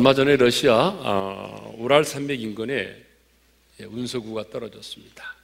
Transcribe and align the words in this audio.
어, 0.00 0.02
얼마 0.02 0.14
전에 0.14 0.36
러시아 0.36 0.88
어, 0.88 1.74
우랄 1.76 2.06
산맥 2.06 2.40
인근에 2.40 3.04
운석구가 3.82 4.48
떨어졌습니다. 4.48 5.36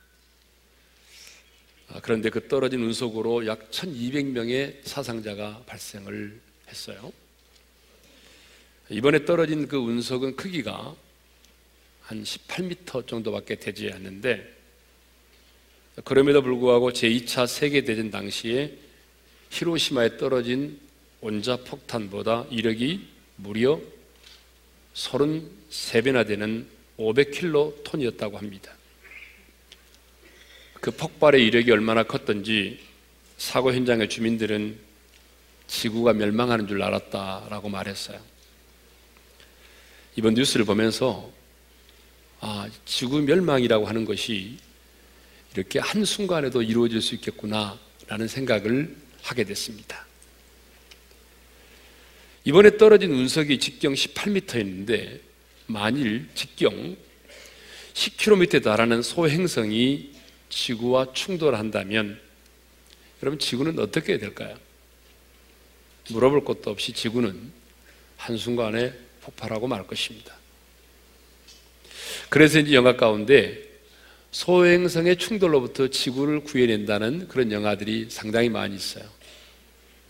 아, 1.88 2.00
그런데 2.00 2.30
그 2.30 2.48
떨어진 2.48 2.82
운석으로 2.82 3.46
약 3.46 3.70
1200명의 3.70 4.76
사상자가 4.82 5.62
발생을 5.66 6.40
했어요. 6.70 7.12
이번에 8.88 9.26
떨어진 9.26 9.68
그 9.68 9.76
운석은 9.76 10.36
크기가 10.36 10.96
한 12.00 12.22
18m 12.22 13.06
정도밖에 13.06 13.56
되지 13.56 13.90
않는데 13.92 14.56
그럼에도 16.02 16.40
불구하고 16.40 16.92
제2차 16.92 17.46
세계대전 17.46 18.10
당시에 18.10 18.72
히로시마에 19.50 20.16
떨어진 20.16 20.80
원자 21.20 21.58
폭탄보다 21.58 22.46
이력이 22.50 23.06
무려 23.36 23.78
33배나 24.96 26.26
되는 26.26 26.66
500킬로톤이었다고 26.98 28.34
합니다. 28.34 28.72
그 30.74 30.90
폭발의 30.90 31.44
이력이 31.46 31.70
얼마나 31.70 32.02
컸던지 32.02 32.80
사고 33.36 33.72
현장의 33.72 34.08
주민들은 34.08 34.78
지구가 35.66 36.14
멸망하는 36.14 36.66
줄 36.66 36.82
알았다라고 36.82 37.68
말했어요. 37.68 38.20
이번 40.16 40.34
뉴스를 40.34 40.64
보면서 40.64 41.30
아, 42.40 42.68
지구 42.84 43.20
멸망이라고 43.20 43.86
하는 43.86 44.04
것이 44.04 44.58
이렇게 45.54 45.78
한순간에도 45.78 46.62
이루어질 46.62 47.02
수 47.02 47.14
있겠구나라는 47.16 48.28
생각을 48.28 48.96
하게 49.22 49.44
됐습니다. 49.44 50.05
이번에 52.46 52.76
떨어진 52.76 53.10
운석이 53.10 53.58
직경 53.58 53.92
18m였는데 53.92 55.18
만일 55.66 56.28
직경 56.36 56.96
10km에 57.92 58.62
달하는 58.62 59.02
소행성이 59.02 60.12
지구와 60.48 61.12
충돌한다면 61.12 62.20
여러분 63.20 63.40
지구는 63.40 63.80
어떻게 63.80 64.18
될까요? 64.18 64.56
물어볼 66.10 66.44
것도 66.44 66.70
없이 66.70 66.92
지구는 66.92 67.50
한순간에 68.16 68.92
폭발하고 69.22 69.66
말 69.66 69.84
것입니다. 69.84 70.32
그래서 72.28 72.60
이제 72.60 72.74
영화 72.74 72.94
가운데 72.94 73.60
소행성의 74.30 75.16
충돌로부터 75.16 75.88
지구를 75.88 76.44
구해낸다는 76.44 77.26
그런 77.26 77.50
영화들이 77.50 78.06
상당히 78.08 78.48
많이 78.50 78.76
있어요. 78.76 79.04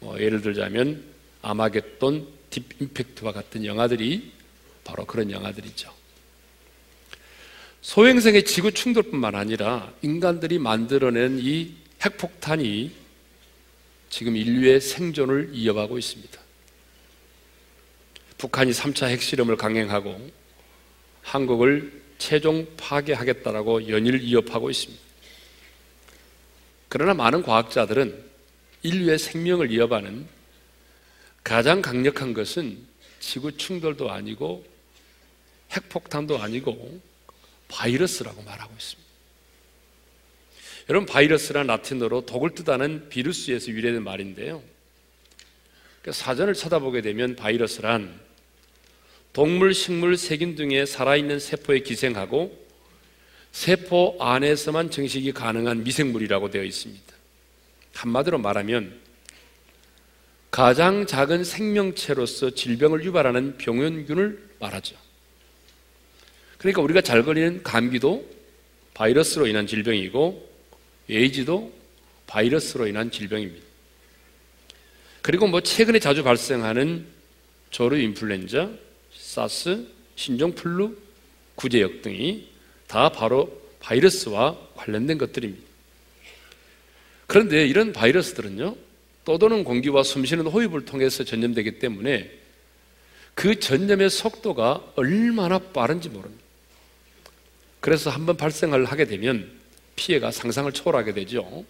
뭐 0.00 0.20
예를 0.20 0.42
들자면 0.42 1.15
아마겟돈, 1.42 2.28
딥 2.50 2.64
임팩트와 2.80 3.32
같은 3.32 3.64
영화들이 3.64 4.32
바로 4.84 5.04
그런 5.04 5.30
영화들이죠. 5.30 5.92
소행성의 7.82 8.44
지구 8.44 8.72
충돌뿐만 8.72 9.34
아니라 9.34 9.92
인간들이 10.02 10.58
만들어낸 10.58 11.38
이 11.40 11.74
핵폭탄이 12.04 12.92
지금 14.10 14.36
인류의 14.36 14.80
생존을 14.80 15.50
이어가고 15.52 15.98
있습니다. 15.98 16.40
북한이 18.38 18.72
3차 18.72 19.08
핵실험을 19.08 19.56
강행하고 19.56 20.30
한국을 21.22 22.02
최종 22.18 22.66
파괴하겠다라고 22.76 23.88
연일 23.88 24.22
이어하고 24.22 24.70
있습니다. 24.70 25.02
그러나 26.88 27.14
많은 27.14 27.42
과학자들은 27.42 28.24
인류의 28.82 29.18
생명을 29.18 29.70
이어가는 29.70 30.26
가장 31.46 31.80
강력한 31.80 32.34
것은 32.34 32.76
지구 33.20 33.56
충돌도 33.56 34.10
아니고 34.10 34.66
핵폭탄도 35.70 36.42
아니고 36.42 37.00
바이러스라고 37.68 38.42
말하고 38.42 38.74
있습니다. 38.76 39.08
여러분 40.90 41.06
바이러스란 41.06 41.68
라틴어로 41.68 42.26
독을 42.26 42.56
뜻하는 42.56 43.08
비루스에서 43.10 43.68
유래된 43.68 44.02
말인데요. 44.02 44.60
그러니까 46.02 46.20
사전을 46.20 46.54
찾아보게 46.54 47.00
되면 47.00 47.36
바이러스란 47.36 48.18
동물, 49.32 49.72
식물, 49.72 50.16
세균 50.16 50.56
등의 50.56 50.84
살아있는 50.84 51.38
세포에 51.38 51.78
기생하고 51.78 52.66
세포 53.52 54.16
안에서만 54.18 54.90
증식이 54.90 55.30
가능한 55.30 55.84
미생물이라고 55.84 56.50
되어 56.50 56.64
있습니다. 56.64 57.14
한마디로 57.94 58.38
말하면 58.38 59.05
가장 60.56 61.04
작은 61.04 61.44
생명체로서 61.44 62.48
질병을 62.48 63.04
유발하는 63.04 63.58
병원균을 63.58 64.42
말하죠. 64.58 64.96
그러니까 66.56 66.80
우리가 66.80 67.02
잘 67.02 67.22
걸리는 67.24 67.62
감기도 67.62 68.26
바이러스로 68.94 69.48
인한 69.48 69.66
질병이고 69.66 70.50
에이즈도 71.10 71.70
바이러스로 72.26 72.86
인한 72.86 73.10
질병입니다. 73.10 73.62
그리고 75.20 75.46
뭐 75.46 75.60
최근에 75.60 75.98
자주 75.98 76.24
발생하는 76.24 77.04
조류 77.68 77.98
인플루엔자, 77.98 78.70
사스, 79.14 79.86
신종플루, 80.14 80.96
구제역 81.56 82.00
등이 82.00 82.48
다 82.86 83.10
바로 83.10 83.60
바이러스와 83.80 84.56
관련된 84.74 85.18
것들입니다. 85.18 85.62
그런데 87.26 87.66
이런 87.66 87.92
바이러스들은요, 87.92 88.85
떠도는 89.26 89.64
공기와 89.64 90.04
숨쉬는 90.04 90.46
호흡을 90.46 90.84
통해서 90.84 91.24
전염되기 91.24 91.80
때문에 91.80 92.30
그 93.34 93.58
전염의 93.58 94.08
속도가 94.08 94.92
얼마나 94.94 95.58
빠른지 95.58 96.08
모릅니다. 96.08 96.42
그래서 97.80 98.08
한번 98.08 98.36
발생을 98.36 98.84
하게 98.84 99.04
되면 99.04 99.50
피해가 99.96 100.30
상상을 100.30 100.70
초월하게 100.72 101.12
되죠. 101.12 101.64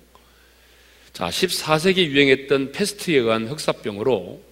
자, 1.14 1.28
14세기 1.28 2.06
유행했던 2.08 2.72
패스트에 2.72 3.16
의한 3.16 3.48
흑사병으로 3.48 4.42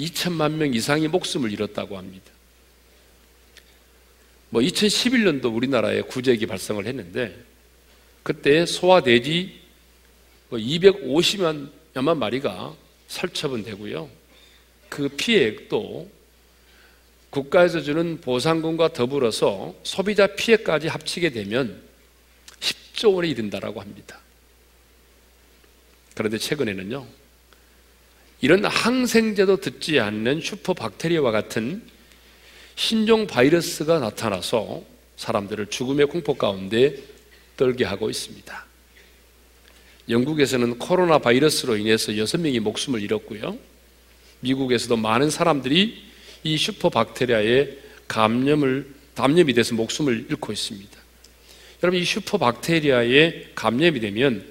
2천만 0.00 0.54
명 0.54 0.74
이상이 0.74 1.06
목숨을 1.06 1.52
잃었다고 1.52 1.96
합니다. 1.96 2.32
뭐 4.50 4.60
2011년도 4.60 5.54
우리나라에 5.54 6.00
구제기 6.02 6.46
발생을 6.46 6.86
했는데 6.86 7.38
그때 8.24 8.66
소아돼지 8.66 9.60
뭐 10.48 10.58
250만 10.58 11.77
마리가 11.94 12.74
살처분 13.08 13.64
되고요. 13.64 14.08
그 14.88 15.08
피해액도 15.08 16.10
국가에서 17.30 17.80
주는 17.80 18.20
보상금과 18.20 18.92
더불어서 18.92 19.74
소비자 19.82 20.26
피해까지 20.26 20.88
합치게 20.88 21.30
되면 21.30 21.82
10조 22.60 23.14
원에 23.14 23.28
이른다라고 23.28 23.80
합니다. 23.80 24.20
그런데 26.14 26.38
최근에는요, 26.38 27.06
이런 28.40 28.64
항생제도 28.64 29.58
듣지 29.58 30.00
않는 30.00 30.40
슈퍼박테리아와 30.40 31.30
같은 31.30 31.82
신종 32.76 33.26
바이러스가 33.26 33.98
나타나서 33.98 34.82
사람들을 35.16 35.66
죽음의 35.66 36.06
공포 36.06 36.34
가운데 36.34 36.96
떨게 37.56 37.84
하고 37.84 38.08
있습니다. 38.08 38.67
영국에서는 40.08 40.78
코로나 40.78 41.18
바이러스로 41.18 41.76
인해서 41.76 42.12
6명이 42.12 42.60
목숨을 42.60 43.02
잃었고요. 43.02 43.58
미국에서도 44.40 44.96
많은 44.96 45.30
사람들이 45.30 46.02
이 46.44 46.56
슈퍼박테리아에 46.56 47.68
감염을, 48.06 48.94
감염이 49.14 49.52
돼서 49.52 49.74
목숨을 49.74 50.26
잃고 50.30 50.52
있습니다. 50.52 50.98
여러분, 51.82 52.00
이 52.00 52.04
슈퍼박테리아에 52.04 53.50
감염이 53.54 54.00
되면 54.00 54.44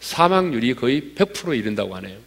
사망률이 0.00 0.74
거의 0.74 1.12
100% 1.14 1.58
이른다고 1.58 1.96
하네요. 1.96 2.18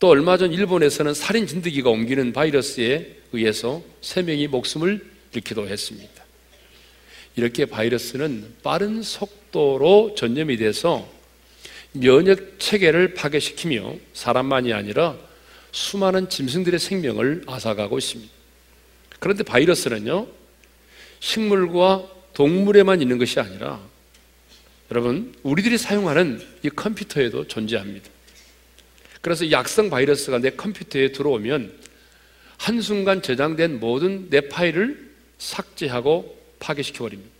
또 0.00 0.08
얼마 0.08 0.36
전 0.36 0.52
일본에서는 0.52 1.14
살인 1.14 1.46
진드기가 1.46 1.90
옮기는 1.90 2.32
바이러스에 2.32 3.18
의해서 3.32 3.82
3명이 4.00 4.48
목숨을 4.48 5.04
잃기도 5.32 5.68
했습니다. 5.68 6.21
이렇게 7.36 7.64
바이러스는 7.66 8.56
빠른 8.62 9.02
속도로 9.02 10.14
전염이 10.16 10.56
돼서 10.56 11.08
면역 11.92 12.58
체계를 12.58 13.14
파괴시키며 13.14 13.96
사람만이 14.14 14.72
아니라 14.72 15.16
수많은 15.72 16.28
짐승들의 16.28 16.78
생명을 16.78 17.44
앗아가고 17.46 17.98
있습니다. 17.98 18.30
그런데 19.18 19.42
바이러스는요, 19.42 20.26
식물과 21.20 22.08
동물에만 22.34 23.00
있는 23.00 23.18
것이 23.18 23.40
아니라 23.40 23.80
여러분, 24.90 25.34
우리들이 25.42 25.78
사용하는 25.78 26.42
이 26.62 26.68
컴퓨터에도 26.68 27.46
존재합니다. 27.46 28.10
그래서 29.22 29.50
약성 29.50 29.88
바이러스가 29.88 30.38
내 30.38 30.50
컴퓨터에 30.50 31.12
들어오면 31.12 31.72
한순간 32.58 33.22
저장된 33.22 33.80
모든 33.80 34.28
내 34.28 34.48
파일을 34.48 35.10
삭제하고 35.38 36.41
파괴시켜 36.62 37.04
버립니다. 37.04 37.34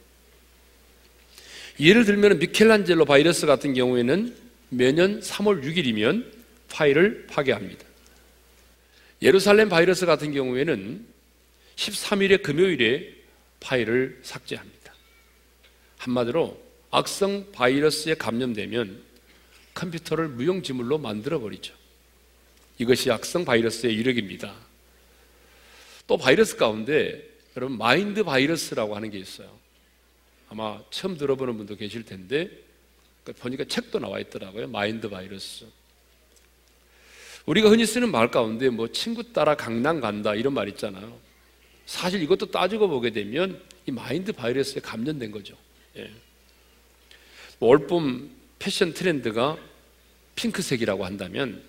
예를 1.81 2.05
들면 2.05 2.39
미켈란젤로 2.39 3.05
바이러스 3.05 3.47
같은 3.47 3.73
경우에는 3.73 4.37
매년 4.69 5.21
3월 5.21 5.63
6일이면 5.63 6.31
파일을 6.69 7.27
파괴합니다. 7.29 7.85
예루살렘 9.23 9.69
바이러스 9.69 10.05
같은 10.05 10.33
경우에는 10.33 11.07
13일의 11.77 12.43
금요일에 12.43 13.15
파일을 13.61 14.19
삭제합니다. 14.23 14.93
한마디로 15.99 16.61
악성 16.91 17.51
바이러스에 17.53 18.15
감염되면 18.15 19.03
컴퓨터를 19.75 20.29
무용지물로 20.29 20.99
만들어 20.99 21.39
버리죠. 21.39 21.75
이것이 22.79 23.11
악성 23.11 23.45
바이러스의 23.45 23.95
이력입니다. 23.95 24.55
또 26.07 26.19
바이러스 26.19 26.57
가운데 26.57 27.32
여러분 27.57 27.77
마인드 27.77 28.23
바이러스라고 28.25 28.97
하는 28.97 29.11
게 29.11 29.19
있어요. 29.19 29.59
아마 30.49 30.83
처음 30.91 31.17
들어보는 31.17 31.57
분도 31.57 31.77
계실 31.77 32.05
텐데 32.05 32.51
그 33.25 33.33
보니까 33.33 33.65
책도 33.65 33.99
나와 33.99 34.19
있더라고요. 34.21 34.69
마인드 34.69 35.09
바이러스. 35.09 35.67
우리가 37.47 37.71
흔히 37.71 37.87
쓰는 37.87 38.11
말 38.11 38.31
가운데 38.31 38.69
뭐 38.69 38.89
친구 38.89 39.33
따라 39.33 39.55
강남 39.57 40.01
간다 40.01 40.35
이런 40.35 40.55
말 40.55 40.69
있잖아요. 40.69 41.19
사실 41.87 42.23
이것도 42.23 42.51
따지고 42.51 42.89
보게 42.89 43.11
되면 43.11 43.61
이 43.87 43.91
마인드 43.91 44.33
바이러스에 44.33 44.81
감염된 44.81 45.31
거죠. 45.31 45.57
예. 45.97 46.11
뭐 47.59 47.71
올봄 47.71 48.31
패션 48.59 48.95
트렌드가 48.95 49.59
핑크색이라고 50.37 51.05
한다면 51.05 51.63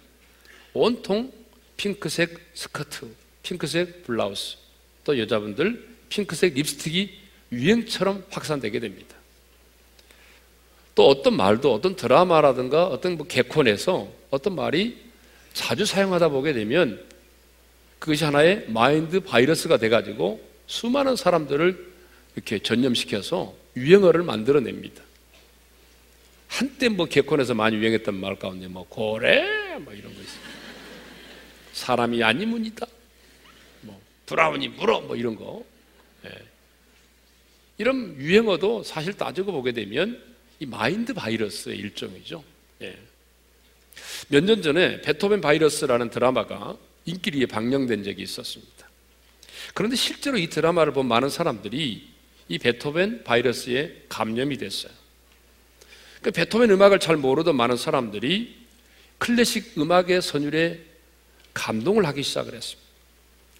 온통 0.73 1.31
핑크색 1.75 2.51
스커트, 2.53 3.13
핑크색 3.41 4.03
블라우스, 4.03 4.57
또 5.03 5.17
여자분들 5.19 5.87
핑크색 6.09 6.53
립스틱이 6.53 7.11
유행처럼 7.51 8.25
확산되게 8.29 8.79
됩니다. 8.79 9.15
또 10.95 11.07
어떤 11.07 11.35
말도 11.35 11.73
어떤 11.73 11.95
드라마라든가 11.95 12.85
어떤 12.85 13.17
뭐 13.17 13.25
개콘에서 13.27 14.11
어떤 14.29 14.55
말이 14.55 14.97
자주 15.53 15.85
사용하다 15.85 16.29
보게 16.29 16.53
되면 16.53 17.03
그것이 17.99 18.23
하나의 18.25 18.65
마인드 18.67 19.19
바이러스가 19.19 19.77
돼가지고 19.77 20.41
수많은 20.67 21.15
사람들을 21.15 21.93
이렇게 22.35 22.59
전염시켜서 22.59 23.55
유행어를 23.75 24.23
만들어냅니다. 24.23 25.01
한때 26.47 26.89
뭐 26.89 27.05
개콘에서 27.05 27.55
많이 27.55 27.77
유행했던 27.77 28.13
말 28.13 28.37
가운데 28.37 28.67
뭐 28.67 28.85
고래 28.87 29.77
뭐 29.79 29.93
이런 29.93 30.13
거 30.13 30.21
있어요. 30.21 30.41
사람이 31.73 32.23
아니문이다. 32.23 32.85
뭐 34.23 34.25
브라우니 34.25 34.69
물어 34.69 35.01
뭐 35.01 35.15
이런 35.15 35.35
거. 35.35 35.63
예. 36.25 36.29
이런 37.77 38.15
유행어도 38.17 38.83
사실 38.83 39.13
따지고 39.13 39.51
보게 39.51 39.71
되면 39.71 40.21
이 40.59 40.65
마인드 40.65 41.13
바이러스의 41.13 41.77
일종이죠. 41.77 42.43
예. 42.81 42.97
몇 44.29 44.43
년 44.43 44.61
전에 44.61 45.01
베토벤 45.01 45.41
바이러스라는 45.41 46.09
드라마가 46.09 46.77
인기리에 47.05 47.45
방영된 47.45 48.03
적이 48.03 48.23
있었습니다. 48.23 48.89
그런데 49.73 49.95
실제로 49.95 50.37
이 50.37 50.47
드라마를 50.47 50.93
본 50.93 51.07
많은 51.07 51.29
사람들이 51.29 52.07
이 52.47 52.59
베토벤 52.59 53.23
바이러스에 53.23 54.05
감염이 54.09 54.57
됐어요. 54.57 54.91
그 56.21 56.31
베토벤 56.31 56.71
음악을 56.71 56.99
잘 56.99 57.17
모르던 57.17 57.55
많은 57.55 57.75
사람들이 57.75 58.63
클래식 59.17 59.77
음악의 59.77 60.21
선율에 60.21 60.79
감동을 61.53 62.05
하기 62.07 62.23
시작을 62.23 62.53
했습니다. 62.53 62.82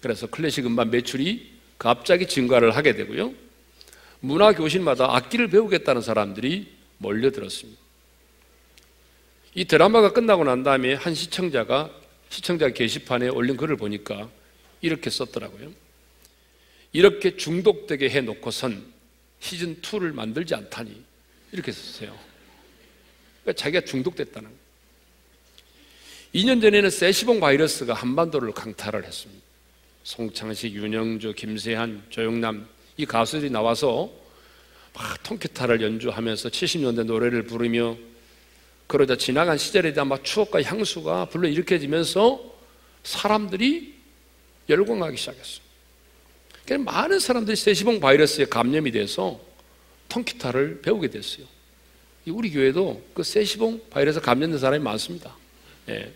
그래서 0.04 0.26
클래식 0.26 0.66
음반 0.66 0.90
매출이 0.90 1.50
갑자기 1.78 2.28
증가를 2.28 2.76
하게 2.76 2.94
되고요. 2.94 3.32
문화 4.20 4.52
교실마다 4.52 5.16
악기를 5.16 5.48
배우겠다는 5.48 6.02
사람들이 6.02 6.70
몰려들었습니다. 6.98 7.80
이 9.54 9.64
드라마가 9.64 10.12
끝나고 10.12 10.44
난 10.44 10.62
다음에 10.62 10.92
한 10.92 11.14
시청자가 11.14 11.90
시청자 12.28 12.68
게시판에 12.68 13.28
올린 13.28 13.56
글을 13.56 13.78
보니까 13.78 14.28
이렇게 14.82 15.08
썼더라고요. 15.08 15.72
이렇게 16.92 17.38
중독되게 17.38 18.10
해놓고선 18.10 18.84
시즌 19.40 19.80
2를 19.80 20.12
만들지 20.12 20.54
않다니 20.54 21.02
이렇게 21.52 21.72
썼어요. 21.72 22.14
그러니까 23.42 23.58
자기가 23.58 23.86
중독됐다는 23.86 24.50
거예요. 24.50 24.64
2년 26.34 26.60
전에는 26.60 26.90
세시봉 26.90 27.40
바이러스가 27.40 27.94
한반도를 27.94 28.52
강탈을 28.52 29.06
했습니다. 29.06 29.43
송창식, 30.04 30.74
윤영주, 30.74 31.32
김세한, 31.34 32.04
조영남 32.10 32.68
이 32.96 33.06
가수들이 33.06 33.50
나와서 33.50 34.10
막 34.92 35.22
통기타를 35.22 35.80
연주하면서 35.80 36.50
70년대 36.50 37.04
노래를 37.04 37.44
부르며 37.44 37.96
그러자 38.86 39.16
지나간 39.16 39.58
시절에 39.58 39.92
대한 39.92 40.08
막 40.08 40.22
추억과 40.22 40.62
향수가 40.62 41.30
불러 41.30 41.48
일으켜지면서 41.48 42.54
사람들이 43.02 43.94
열광하기 44.68 45.16
시작했어요. 45.16 45.64
많은 46.78 47.18
사람들이 47.18 47.56
세시봉 47.56 48.00
바이러스에 48.00 48.44
감염이 48.46 48.90
돼서 48.92 49.40
통기타를 50.08 50.82
배우게 50.82 51.08
됐어요. 51.08 51.46
우리 52.26 52.50
교회도 52.50 53.02
그 53.14 53.22
세시봉 53.22 53.88
바이러스 53.90 54.20
감염된 54.20 54.58
사람이 54.58 54.82
많습니다. 54.82 55.36
예. 55.88 56.12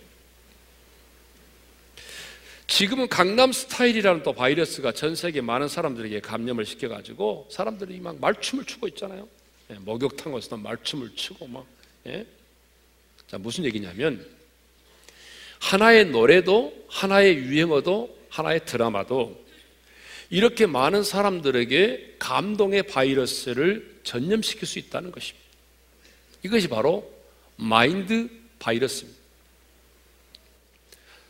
지금은 2.69 3.09
강남 3.09 3.51
스타일이라는 3.51 4.23
또 4.23 4.35
바이러스가 4.35 4.93
전 4.93 5.17
세계 5.17 5.41
많은 5.41 5.69
사람들에게 5.69 6.21
감염을 6.21 6.67
시켜가지고 6.67 7.49
사람들이 7.51 7.99
막 7.99 8.21
말춤을 8.21 8.67
추고 8.67 8.87
있잖아요. 8.89 9.27
예, 9.71 9.75
목욕탕에서도 9.75 10.59
말춤을 10.59 11.15
추고 11.17 11.47
막. 11.49 11.67
예? 12.07 12.27
자, 13.27 13.39
무슨 13.39 13.65
얘기냐면 13.65 14.25
하나의 15.61 16.07
노래도 16.07 16.73
하나의 16.89 17.37
유행어도 17.37 18.17
하나의 18.29 18.65
드라마도 18.67 19.43
이렇게 20.31 20.67
많은 20.67 21.03
사람들에게 21.03 22.17
감동의 22.19 22.83
바이러스를 22.85 24.01
전염시킬 24.05 24.69
수 24.69 24.79
있다는 24.79 25.11
것입니다. 25.11 25.49
이것이 26.45 26.69
바로 26.69 27.11
마인드 27.57 28.29
바이러스입니다. 28.59 29.19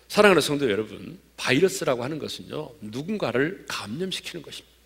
사랑하는 0.08 0.43
성도 0.43 0.69
여러분, 0.70 1.19
바이러스라고 1.38 2.05
하는 2.05 2.19
것은요, 2.19 2.70
누군가를 2.82 3.64
감염시키는 3.69 4.43
것입니다. 4.43 4.77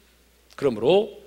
그러므로 0.54 1.20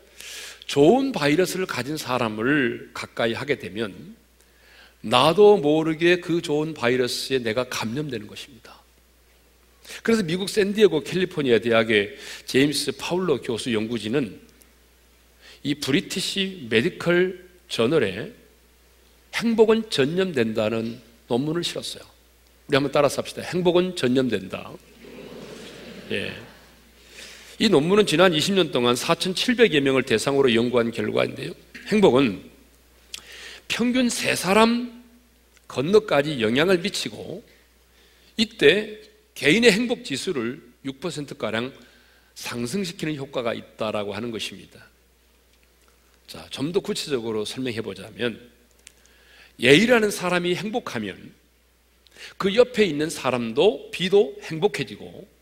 좋은 0.66 1.12
바이러스를 1.12 1.66
가진 1.66 1.98
사람을 1.98 2.92
가까이 2.94 3.34
하게 3.34 3.60
되면 3.60 4.16
나도 5.02 5.58
모르게 5.58 6.20
그 6.20 6.42
좋은 6.42 6.74
바이러스에 6.74 7.40
내가 7.40 7.66
감염되는 7.66 8.28
것입니다. 8.28 8.82
그래서 10.02 10.24
미국 10.24 10.50
샌디에고 10.50 11.02
캘리포니아 11.02 11.60
대학의 11.60 12.16
제임스 12.46 12.94
파울러 12.98 13.40
교수 13.42 13.74
연구진은 13.74 14.40
이 15.64 15.76
British 15.76 16.68
Medical 16.70 17.46
Journal에 17.68 18.32
행복은 19.36 19.90
전염된다는 19.90 21.00
논문을 21.28 21.64
실었어요. 21.64 22.04
우리 22.68 22.76
한번 22.76 22.92
따라서 22.92 23.22
합시다. 23.22 23.42
행복은 23.44 23.96
전염된다. 23.96 24.72
예. 26.12 26.34
이 27.58 27.70
논문은 27.70 28.06
지난 28.06 28.32
20년 28.32 28.72
동안 28.72 28.96
4,700여 28.96 29.80
명을 29.80 30.04
대상으로 30.04 30.54
연구한 30.54 30.92
결과인데요. 30.92 31.52
행복은 31.88 32.44
평균 33.68 34.10
세 34.10 34.36
사람 34.36 35.04
건너까지 35.68 36.42
영향을 36.42 36.80
미치고 36.80 37.44
이때 38.38 39.00
개인의 39.34 39.72
행복 39.72 40.04
지수를 40.04 40.62
6%가량 40.86 41.74
상승시키는 42.36 43.16
효과가 43.16 43.54
있다라고 43.54 44.14
하는 44.14 44.32
것입니다. 44.32 44.86
자, 46.28 46.46
좀 46.50 46.72
더 46.72 46.80
구체적으로 46.82 47.46
설명해 47.46 47.82
보자면 47.82 48.52
예이라는 49.62 50.12
사람이 50.12 50.56
행복하면 50.56 51.34
그 52.38 52.54
옆에 52.56 52.84
있는 52.84 53.10
사람도 53.10 53.92
비도 53.92 54.38
행복해지고 54.44 55.35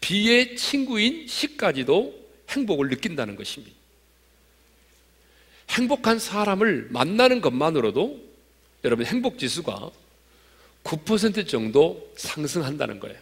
비의 0.00 0.56
친구인 0.56 1.26
시까지도 1.26 2.14
행복을 2.50 2.88
느낀다는 2.88 3.36
것입니다. 3.36 3.76
행복한 5.70 6.18
사람을 6.18 6.88
만나는 6.90 7.40
것만으로도 7.40 8.28
여러분 8.84 9.04
행복 9.04 9.38
지수가 9.38 9.90
9% 10.84 11.46
정도 11.46 12.12
상승한다는 12.16 13.00
거예요. 13.00 13.18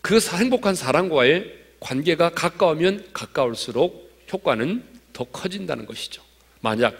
그 0.00 0.18
행복한 0.18 0.74
사람과의 0.74 1.60
관계가 1.78 2.30
가까우면 2.30 3.12
가까울수록 3.12 4.26
효과는 4.32 4.84
더 5.12 5.24
커진다는 5.24 5.86
것이죠. 5.86 6.22
만약 6.60 6.96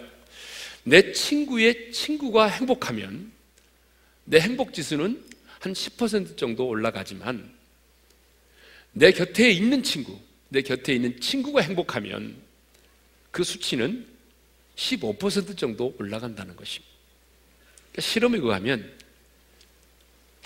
내 0.83 1.11
친구의 1.11 1.91
친구가 1.91 2.47
행복하면 2.47 3.31
내 4.25 4.39
행복 4.39 4.73
지수는 4.73 5.21
한 5.59 5.73
10% 5.73 6.37
정도 6.37 6.67
올라가지만 6.67 7.53
내 8.93 9.11
곁에 9.11 9.49
있는 9.51 9.83
친구, 9.83 10.17
내 10.49 10.61
곁에 10.61 10.93
있는 10.93 11.19
친구가 11.19 11.61
행복하면 11.61 12.35
그 13.31 13.43
수치는 13.43 14.05
15% 14.75 15.57
정도 15.57 15.95
올라간다는 15.99 16.55
것입니다. 16.55 16.93
그러니까 17.91 18.01
실험에 18.01 18.37
의하면 18.37 18.91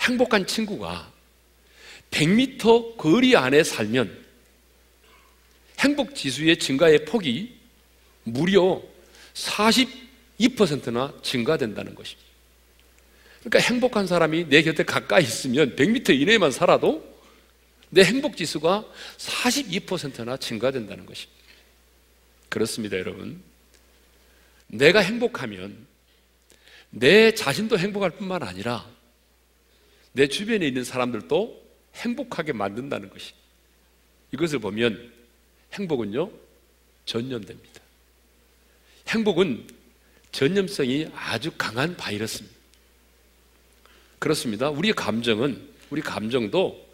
행복한 0.00 0.46
친구가 0.46 1.12
100m 2.10 2.96
거리 2.96 3.36
안에 3.36 3.62
살면 3.62 4.24
행복 5.80 6.14
지수의 6.14 6.58
증가의 6.58 7.04
폭이 7.04 7.54
무려 8.24 8.82
42%나 9.34 11.12
증가된다는 11.22 11.94
것입니다. 11.94 12.28
그러니까 13.40 13.58
행복한 13.60 14.06
사람이 14.06 14.48
내 14.48 14.62
곁에 14.62 14.82
가까이 14.82 15.22
있으면 15.22 15.76
100m 15.76 16.20
이내에만 16.20 16.50
살아도 16.50 17.17
내 17.90 18.04
행복 18.04 18.36
지수가 18.36 18.84
42%나 19.16 20.36
증가된다는 20.36 21.06
것입니다. 21.06 21.38
그렇습니다, 22.48 22.98
여러분. 22.98 23.42
내가 24.66 25.00
행복하면 25.00 25.86
내 26.90 27.34
자신도 27.34 27.78
행복할 27.78 28.10
뿐만 28.10 28.42
아니라 28.42 28.88
내 30.12 30.26
주변에 30.26 30.66
있는 30.66 30.84
사람들도 30.84 31.68
행복하게 31.94 32.52
만든다는 32.52 33.10
것이. 33.10 33.32
이것을 34.32 34.58
보면 34.58 35.12
행복은요, 35.74 36.30
전염됩니다. 37.04 37.80
행복은 39.08 39.66
전염성이 40.32 41.10
아주 41.14 41.50
강한 41.56 41.96
바이러스입니다. 41.96 42.56
그렇습니다. 44.18 44.68
우리 44.68 44.92
감정은, 44.92 45.68
우리 45.90 46.00
감정도 46.02 46.87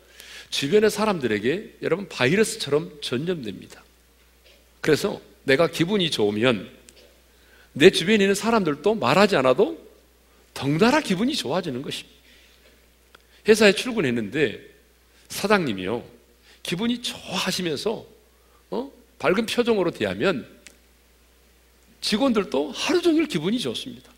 주변의 0.55 0.89
사람들에게 0.89 1.79
여러분 1.83 2.09
바이러스처럼 2.09 3.01
전염됩니다. 3.01 3.83
그래서 4.81 5.21
내가 5.43 5.67
기분이 5.67 6.13
좋으면 6.13 6.71
내 7.73 7.91
주변에 7.91 8.23
있는 8.23 8.37
사람들도 8.37 8.95
말하지 8.95 9.35
않아도 9.35 9.85
덩달아 10.55 11.01
기분이 11.01 11.35
좋아지는 11.35 11.83
것입니다. 11.83 12.17
회사에 13.49 13.73
출근했는데 13.73 14.61
사장님이요. 15.29 16.05
기분이 16.63 17.03
좋아하시면서 17.03 18.07
어? 18.71 18.93
밝은 19.19 19.47
표정으로 19.47 19.91
대하면 19.91 20.49
직원들도 22.01 22.71
하루 22.71 23.03
종일 23.03 23.27
기분이 23.27 23.59
좋습니다. 23.59 24.13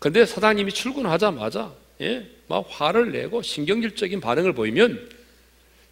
근데 0.00 0.26
사장님이 0.26 0.72
출근하자마자 0.72 1.72
예, 2.02 2.28
막 2.48 2.66
화를 2.68 3.12
내고 3.12 3.42
신경질적인 3.42 4.20
반응을 4.20 4.52
보이면 4.52 5.08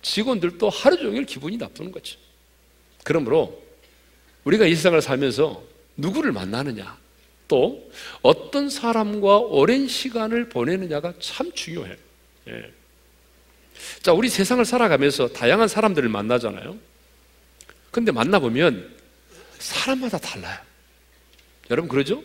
직원들도 0.02 0.68
하루 0.68 0.98
종일 0.98 1.24
기분이 1.24 1.56
나쁘는 1.56 1.92
거죠. 1.92 2.18
그러므로 3.04 3.62
우리가 4.44 4.66
이 4.66 4.74
세상을 4.74 5.00
살면서 5.00 5.62
누구를 5.96 6.32
만나느냐, 6.32 6.98
또 7.46 7.90
어떤 8.22 8.68
사람과 8.70 9.38
오랜 9.38 9.86
시간을 9.86 10.48
보내느냐가 10.48 11.14
참 11.20 11.52
중요해요. 11.52 11.96
예. 12.48 12.72
자, 14.02 14.12
우리 14.12 14.28
세상을 14.28 14.64
살아가면서 14.64 15.28
다양한 15.28 15.68
사람들을 15.68 16.08
만나잖아요. 16.08 16.76
근데 17.90 18.12
만나보면 18.12 18.94
사람마다 19.58 20.18
달라요. 20.18 20.58
여러분, 21.70 21.88
그러죠? 21.88 22.22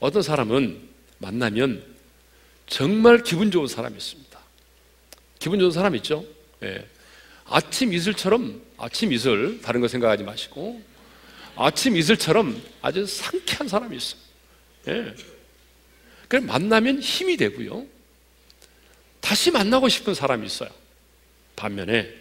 어떤 0.00 0.22
사람은 0.22 0.80
만나면 1.18 1.97
정말 2.68 3.22
기분 3.22 3.50
좋은 3.50 3.66
사람이 3.66 3.96
있습니다. 3.96 4.38
기분 5.38 5.58
좋은 5.58 5.70
사람 5.70 5.94
있죠? 5.96 6.24
예. 6.62 6.86
아침 7.46 7.92
이슬처럼, 7.92 8.62
아침 8.76 9.12
이슬, 9.12 9.60
다른 9.62 9.80
거 9.80 9.88
생각하지 9.88 10.22
마시고, 10.22 10.82
아침 11.56 11.96
이슬처럼 11.96 12.60
아주 12.82 13.06
상쾌한 13.06 13.68
사람이 13.68 13.96
있어요. 13.96 14.20
예. 14.88 15.14
그래 16.28 16.40
만나면 16.40 17.00
힘이 17.00 17.36
되고요. 17.36 17.86
다시 19.20 19.50
만나고 19.50 19.88
싶은 19.88 20.14
사람이 20.14 20.46
있어요. 20.46 20.68
반면에 21.56 22.14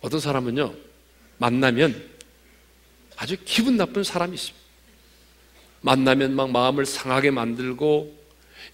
어떤 0.00 0.18
사람은요, 0.18 0.74
만나면 1.38 2.10
아주 3.16 3.36
기분 3.44 3.76
나쁜 3.76 4.02
사람이 4.02 4.34
있습니다. 4.34 4.64
만나면 5.82 6.34
막 6.34 6.50
마음을 6.50 6.86
상하게 6.86 7.30
만들고 7.30 8.23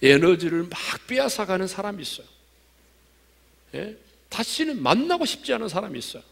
에너지를 0.01 0.63
막 0.63 0.79
빼앗아가는 1.07 1.67
사람이 1.67 2.01
있어요. 2.01 2.27
예? 3.75 3.95
다시는 4.29 4.81
만나고 4.81 5.25
싶지 5.25 5.53
않은 5.53 5.67
사람이 5.69 5.97
있어요. 5.99 6.23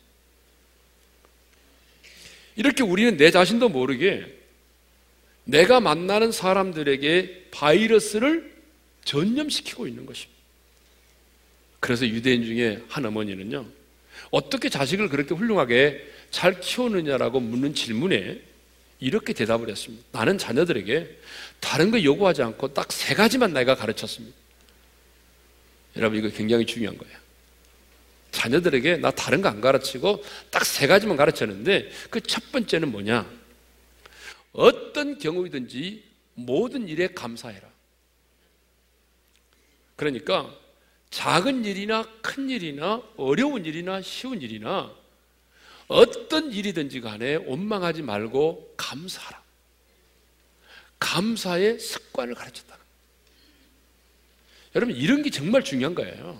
이렇게 2.55 2.83
우리는 2.83 3.15
내 3.17 3.31
자신도 3.31 3.69
모르게 3.69 4.37
내가 5.45 5.79
만나는 5.79 6.31
사람들에게 6.31 7.47
바이러스를 7.51 8.53
전염시키고 9.05 9.87
있는 9.87 10.05
것입니다. 10.05 10.39
그래서 11.79 12.05
유대인 12.07 12.43
중에 12.43 12.83
한 12.89 13.05
어머니는요, 13.05 13.65
어떻게 14.31 14.69
자식을 14.69 15.09
그렇게 15.09 15.33
훌륭하게 15.33 16.05
잘 16.29 16.59
키우느냐라고 16.59 17.39
묻는 17.39 17.73
질문에 17.73 18.41
이렇게 18.99 19.33
대답을 19.33 19.69
했습니다. 19.69 20.05
나는 20.11 20.37
자녀들에게 20.37 21.19
다른 21.59 21.91
거 21.91 22.03
요구하지 22.03 22.41
않고 22.43 22.73
딱 22.73 22.91
세 22.91 23.15
가지만 23.15 23.53
내가 23.53 23.75
가르쳤습니다. 23.75 24.35
여러분, 25.95 26.19
이거 26.19 26.29
굉장히 26.29 26.65
중요한 26.65 26.97
거예요. 26.97 27.17
자녀들에게 28.31 28.97
나 28.97 29.09
다른 29.11 29.41
거 29.41 29.49
안 29.49 29.59
가르치고 29.61 30.23
딱 30.51 30.63
세 30.65 30.85
가지만 30.87 31.17
가르쳤는데 31.17 31.89
그 32.09 32.19
첫 32.21 32.51
번째는 32.51 32.91
뭐냐? 32.91 33.29
어떤 34.51 35.17
경우이든지 35.17 36.03
모든 36.35 36.87
일에 36.87 37.07
감사해라. 37.07 37.67
그러니까 39.95 40.53
작은 41.09 41.65
일이나 41.65 42.07
큰 42.21 42.49
일이나 42.49 43.01
어려운 43.17 43.65
일이나 43.65 44.01
쉬운 44.01 44.41
일이나 44.41 44.93
어떤 45.89 46.51
일이든지 46.53 47.01
간에 47.01 47.35
원망하지 47.35 48.03
말고 48.03 48.75
감사하라. 48.77 49.41
감사의 50.99 51.79
습관을 51.79 52.35
가르쳤다. 52.35 52.77
여러분, 54.75 54.95
이런 54.95 55.23
게 55.23 55.31
정말 55.31 55.63
중요한 55.63 55.95
거예요. 55.95 56.39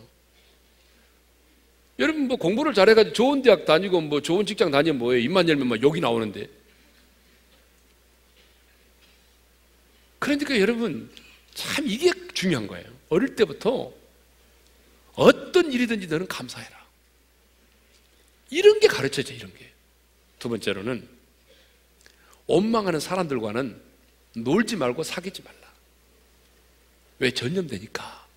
여러분, 1.97 2.27
뭐 2.27 2.37
공부를 2.37 2.75
잘해가지고 2.75 3.13
좋은 3.13 3.41
대학 3.41 3.65
다니고 3.65 4.01
뭐 4.01 4.21
좋은 4.21 4.45
직장 4.45 4.69
다니면 4.69 4.99
뭐예요? 4.99 5.21
입만 5.23 5.49
열면 5.49 5.67
막 5.67 5.81
욕이 5.81 5.99
나오는데. 5.99 6.47
그러니까 10.19 10.59
여러분, 10.59 11.09
참 11.55 11.87
이게 11.87 12.11
중요한 12.35 12.67
거예요. 12.67 12.85
어릴 13.09 13.35
때부터 13.35 13.91
어떤 15.15 15.71
일이든지 15.71 16.05
너는 16.05 16.27
감사해라. 16.27 16.78
이런 18.49 18.79
게 18.79 18.87
가르쳐져, 18.87 19.33
이런 19.33 19.53
게. 19.53 19.69
두 20.39 20.49
번째로는 20.49 21.07
원망하는 22.47 22.99
사람들과는 22.99 23.79
놀지 24.35 24.75
말고 24.75 25.03
사귀지 25.03 25.43
말라. 25.43 25.57
왜 27.19 27.31
전염되니까. 27.31 28.27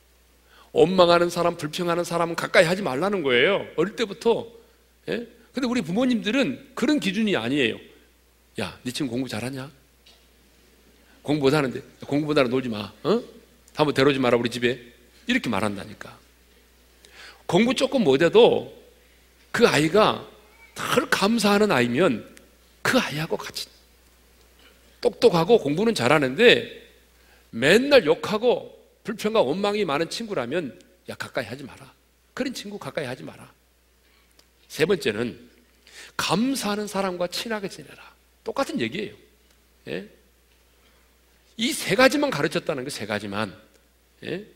원망하는 0.72 1.30
사람, 1.30 1.56
불평하는 1.56 2.02
사람은 2.04 2.34
가까이 2.34 2.64
하지 2.64 2.82
말라는 2.82 3.22
거예요. 3.22 3.66
어릴 3.76 3.94
때부터. 3.94 4.48
예? 5.08 5.26
근데 5.52 5.68
우리 5.68 5.82
부모님들은 5.82 6.72
그런 6.74 6.98
기준이 6.98 7.36
아니에요. 7.36 7.78
야, 8.60 8.78
네 8.82 8.90
친구 8.90 9.12
공부 9.12 9.28
잘하냐? 9.28 9.70
공부 11.22 11.46
못하는데 11.46 11.80
공부 12.06 12.26
못하라 12.26 12.48
놀지 12.48 12.68
마. 12.68 12.92
어? 13.02 13.22
한번 13.74 13.94
데려오지 13.94 14.18
마라 14.18 14.36
우리 14.38 14.50
집에. 14.50 14.92
이렇게 15.26 15.48
말한다니까. 15.48 16.18
공부 17.46 17.74
조금 17.74 18.02
못해도 18.02 18.81
그 19.52 19.68
아이가 19.68 20.28
늘 20.74 21.08
감사하는 21.10 21.70
아이면 21.70 22.34
그 22.80 22.98
아이하고 22.98 23.36
같이 23.36 23.68
똑똑하고 25.00 25.58
공부는 25.58 25.94
잘하는데 25.94 26.90
맨날 27.50 28.06
욕하고 28.06 28.82
불평과 29.04 29.42
원망이 29.42 29.84
많은 29.84 30.08
친구라면 30.10 30.80
야 31.08 31.14
가까이 31.14 31.44
하지 31.44 31.64
마라. 31.64 31.92
그런 32.34 32.54
친구 32.54 32.78
가까이 32.78 33.04
하지 33.04 33.22
마라. 33.22 33.52
세 34.68 34.86
번째는 34.86 35.50
감사하는 36.16 36.86
사람과 36.86 37.26
친하게 37.26 37.68
지내라. 37.68 38.14
똑같은 38.44 38.80
얘기예요. 38.80 39.14
예? 39.88 40.08
이 41.58 41.72
세 41.72 41.94
가지만 41.94 42.30
가르쳤다는 42.30 42.84
게세 42.84 43.06
가지만. 43.06 43.54
예? 44.24 44.46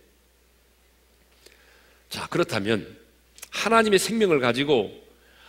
자, 2.09 2.27
그렇다면 2.29 2.99
하나님의 3.51 3.99
생명을 3.99 4.41
가지고 4.41 4.93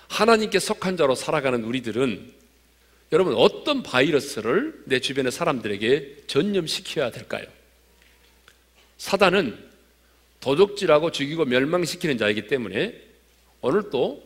하나님께 0.07 0.59
속한 0.59 0.97
자로 0.97 1.15
살아가는 1.15 1.63
우리들은 1.63 2.33
여러분 3.11 3.35
어떤 3.35 3.83
바이러스를 3.83 4.83
내 4.85 4.99
주변의 4.99 5.31
사람들에게 5.31 6.23
전염시켜야 6.27 7.11
될까요? 7.11 7.45
사단은 8.97 9.57
도둑질하고 10.39 11.11
죽이고 11.11 11.45
멸망시키는 11.45 12.17
자이기 12.17 12.47
때문에 12.47 13.01
오늘 13.61 13.89
또 13.89 14.25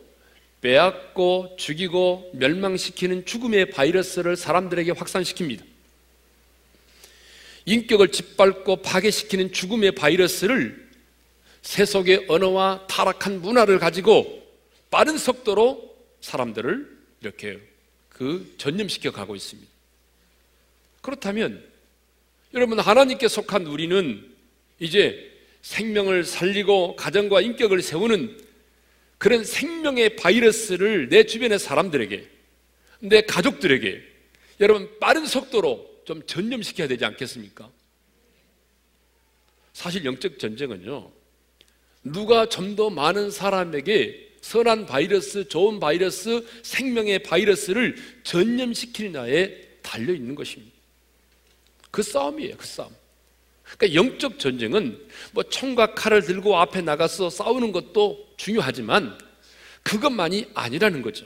빼앗고 0.61 1.55
죽이고 1.57 2.31
멸망시키는 2.35 3.25
죽음의 3.25 3.71
바이러스를 3.71 4.35
사람들에게 4.35 4.91
확산시킵니다. 4.93 5.63
인격을 7.65 8.11
짓밟고 8.11 8.77
파괴시키는 8.77 9.53
죽음의 9.53 9.93
바이러스를 9.93 10.80
세속의 11.61 12.25
언어와 12.27 12.87
타락한 12.87 13.41
문화를 13.41 13.79
가지고 13.79 14.41
빠른 14.89 15.17
속도로 15.17 15.95
사람들을 16.21 16.97
이렇게 17.21 17.59
그 18.09 18.53
전념시켜 18.57 19.11
가고 19.11 19.35
있습니다. 19.35 19.69
그렇다면 21.01 21.63
여러분 22.53 22.79
하나님께 22.79 23.27
속한 23.27 23.65
우리는 23.67 24.29
이제 24.79 25.31
생명을 25.61 26.25
살리고 26.25 26.95
가정과 26.95 27.41
인격을 27.41 27.81
세우는 27.81 28.39
그런 29.17 29.43
생명의 29.43 30.15
바이러스를 30.15 31.09
내 31.09 31.25
주변의 31.25 31.59
사람들에게 31.59 32.27
내 33.01 33.21
가족들에게 33.21 34.03
여러분 34.59 34.89
빠른 34.99 35.25
속도로 35.25 36.01
좀 36.05 36.25
전념시켜야 36.25 36.87
되지 36.87 37.05
않겠습니까? 37.05 37.69
사실 39.73 40.03
영적 40.03 40.39
전쟁은요. 40.39 41.11
누가 42.03 42.47
좀 42.47 42.75
더 42.75 42.89
많은 42.89 43.31
사람에게 43.31 44.31
선한 44.41 44.87
바이러스, 44.87 45.47
좋은 45.47 45.79
바이러스, 45.79 46.45
생명의 46.63 47.21
바이러스를 47.23 47.95
전염시키느냐에 48.23 49.61
달려 49.83 50.13
있는 50.13 50.33
것입니다. 50.35 50.73
그 51.91 52.01
싸움이에요, 52.01 52.55
그 52.57 52.65
싸움. 52.65 52.91
그러니까 53.77 53.93
영적 53.93 54.39
전쟁은 54.39 54.99
뭐 55.31 55.43
총과 55.43 55.93
칼을 55.93 56.23
들고 56.23 56.57
앞에 56.57 56.81
나가서 56.81 57.29
싸우는 57.29 57.71
것도 57.71 58.33
중요하지만 58.37 59.17
그것만이 59.83 60.49
아니라는 60.53 61.01
거죠. 61.01 61.25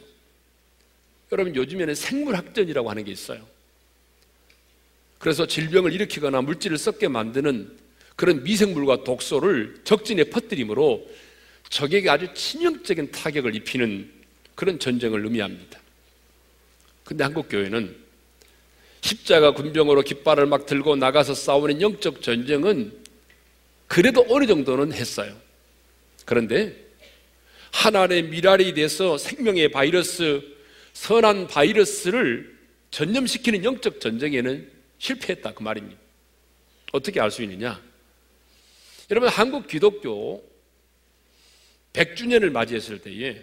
여러분 1.31 1.55
요즘에는 1.55 1.95
생물학전이라고 1.95 2.89
하는 2.89 3.03
게 3.03 3.11
있어요. 3.11 3.47
그래서 5.17 5.47
질병을 5.47 5.93
일으키거나 5.93 6.41
물질을 6.41 6.77
썩게 6.77 7.07
만드는 7.07 7.77
그런 8.15 8.43
미생물과 8.43 9.03
독소를 9.03 9.81
적진에 9.83 10.25
퍼뜨림으로 10.25 11.05
적에게 11.69 12.09
아주 12.09 12.33
치명적인 12.33 13.11
타격을 13.11 13.55
입히는 13.55 14.11
그런 14.55 14.79
전쟁을 14.79 15.23
의미합니다. 15.25 15.79
근데 17.03 17.23
한국 17.23 17.49
교회는 17.49 17.95
십자가 19.01 19.51
군병으로 19.51 20.01
깃발을 20.01 20.45
막 20.47 20.65
들고 20.65 20.95
나가서 20.95 21.35
싸우는 21.35 21.81
영적 21.81 22.21
전쟁은 22.21 22.91
그래도 23.87 24.25
어느 24.29 24.47
정도는 24.47 24.93
했어요. 24.93 25.35
그런데 26.25 26.75
하나의 27.71 28.23
미랄이 28.23 28.73
돼서 28.73 29.17
생명의 29.17 29.69
바이러스, 29.69 30.41
선한 30.93 31.47
바이러스를 31.47 32.57
전염시키는 32.89 33.63
영적 33.63 33.99
전쟁에는 33.99 34.71
실패했다 34.97 35.53
그 35.53 35.61
말입니다. 35.61 35.99
어떻게 36.93 37.19
알 37.19 37.29
수 37.29 37.43
있느냐? 37.43 37.79
여러분 39.11 39.29
한국 39.29 39.67
기독교 39.67 40.43
100주년을 41.93 42.49
맞이했을 42.49 42.99
때에 43.01 43.41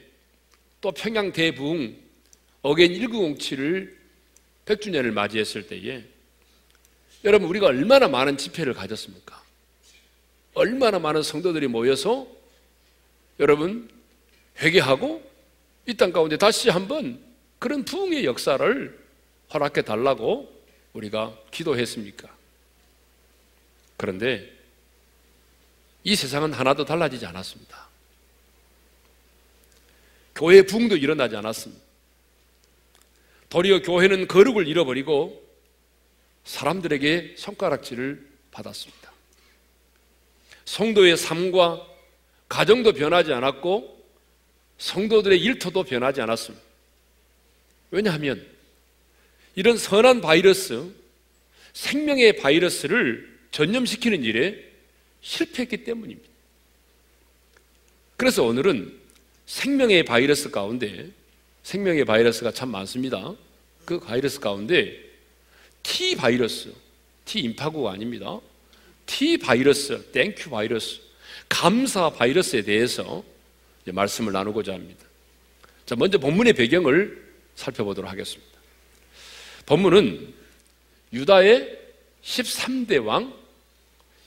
또 0.81 0.91
평양 0.93 1.33
대부흥 1.33 1.97
Again 2.63 2.93
1907을 2.95 3.95
100주년을 4.67 5.13
맞이했을 5.13 5.67
때에 5.67 6.05
여러분 7.25 7.49
우리가 7.49 7.67
얼마나 7.67 8.09
많은 8.09 8.37
집회를 8.37 8.75
가졌습니까? 8.75 9.43
얼마나 10.55 10.99
많은 10.99 11.23
성도들이 11.23 11.69
모여서 11.69 12.27
여러분 13.41 13.89
회개하고 14.61 15.31
이 15.87 15.95
땅 15.95 16.13
가운데 16.13 16.37
다시 16.37 16.69
한번 16.71 17.21
그런 17.59 17.85
부흥의 17.85 18.25
역사를 18.25 18.99
허락해 19.55 19.83
달라고 19.83 20.53
우리가 20.93 21.37
기도했습니까? 21.51 22.29
그런데 23.97 24.52
이 26.05 26.17
세상은 26.17 26.53
하나도 26.53 26.85
달라지지 26.85 27.27
않았습니다. 27.27 27.89
교회 30.35 30.63
부흥도 30.63 30.97
일어나지 30.97 31.37
않았습니다. 31.37 31.83
도리어 33.49 33.83
교회는 33.83 34.29
거룩을 34.29 34.67
잃어버리고 34.67 35.43
사람들에게 36.45 37.35
손가락질을 37.37 38.27
받았습니다. 38.51 39.13
성도의 40.65 41.17
삶과 41.17 41.87
가정도 42.49 42.93
변하지 42.93 43.33
않았고 43.33 44.03
성도들의 44.79 45.39
일터도 45.41 45.85
변하지 45.85 46.23
않았습니다. 46.23 46.65
왜냐하면 47.91 48.45
이런 49.55 49.77
선한 49.77 50.23
바이러스, 50.23 50.91
생명의 51.75 52.37
바이러스를 52.37 53.39
전염시키는 53.51 54.25
일에 54.25 54.72
실패했기 55.23 55.85
때문입니다. 55.85 56.29
그래서 58.17 58.45
오늘은 58.45 59.01
생명의 59.47 60.05
바이러스 60.05 60.51
가운데 60.51 61.11
생명의 61.63 62.05
바이러스가 62.05 62.53
참 62.53 62.71
많습니다. 62.71 63.35
그 63.85 64.01
바이러스 64.01 64.41
가운데 64.41 64.97
T 65.83 66.15
바이러스, 66.17 66.73
T 67.25 67.41
임파구가 67.41 67.93
아닙니다. 67.93 68.41
T 69.07 69.37
바이러스, 69.39 70.11
thank 70.13 70.37
you 70.37 70.51
바이러스, 70.51 71.01
감사 71.49 72.11
바이러스에 72.11 72.63
대해서 72.63 73.25
말씀을 73.87 74.33
나누고자 74.33 74.73
합니다. 74.73 75.05
자, 75.87 75.97
먼저 75.97 76.19
본문의 76.19 76.53
배경을 76.53 77.23
살펴보도록 77.57 78.11
하겠습니다. 78.11 78.53
본문은 79.67 80.33
유다의 81.13 81.79
13대 82.23 83.05
왕 83.05 83.42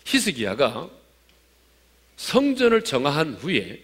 히스기야가 0.06 0.90
성전을 2.18 2.84
정화한 2.84 3.36
후에 3.36 3.82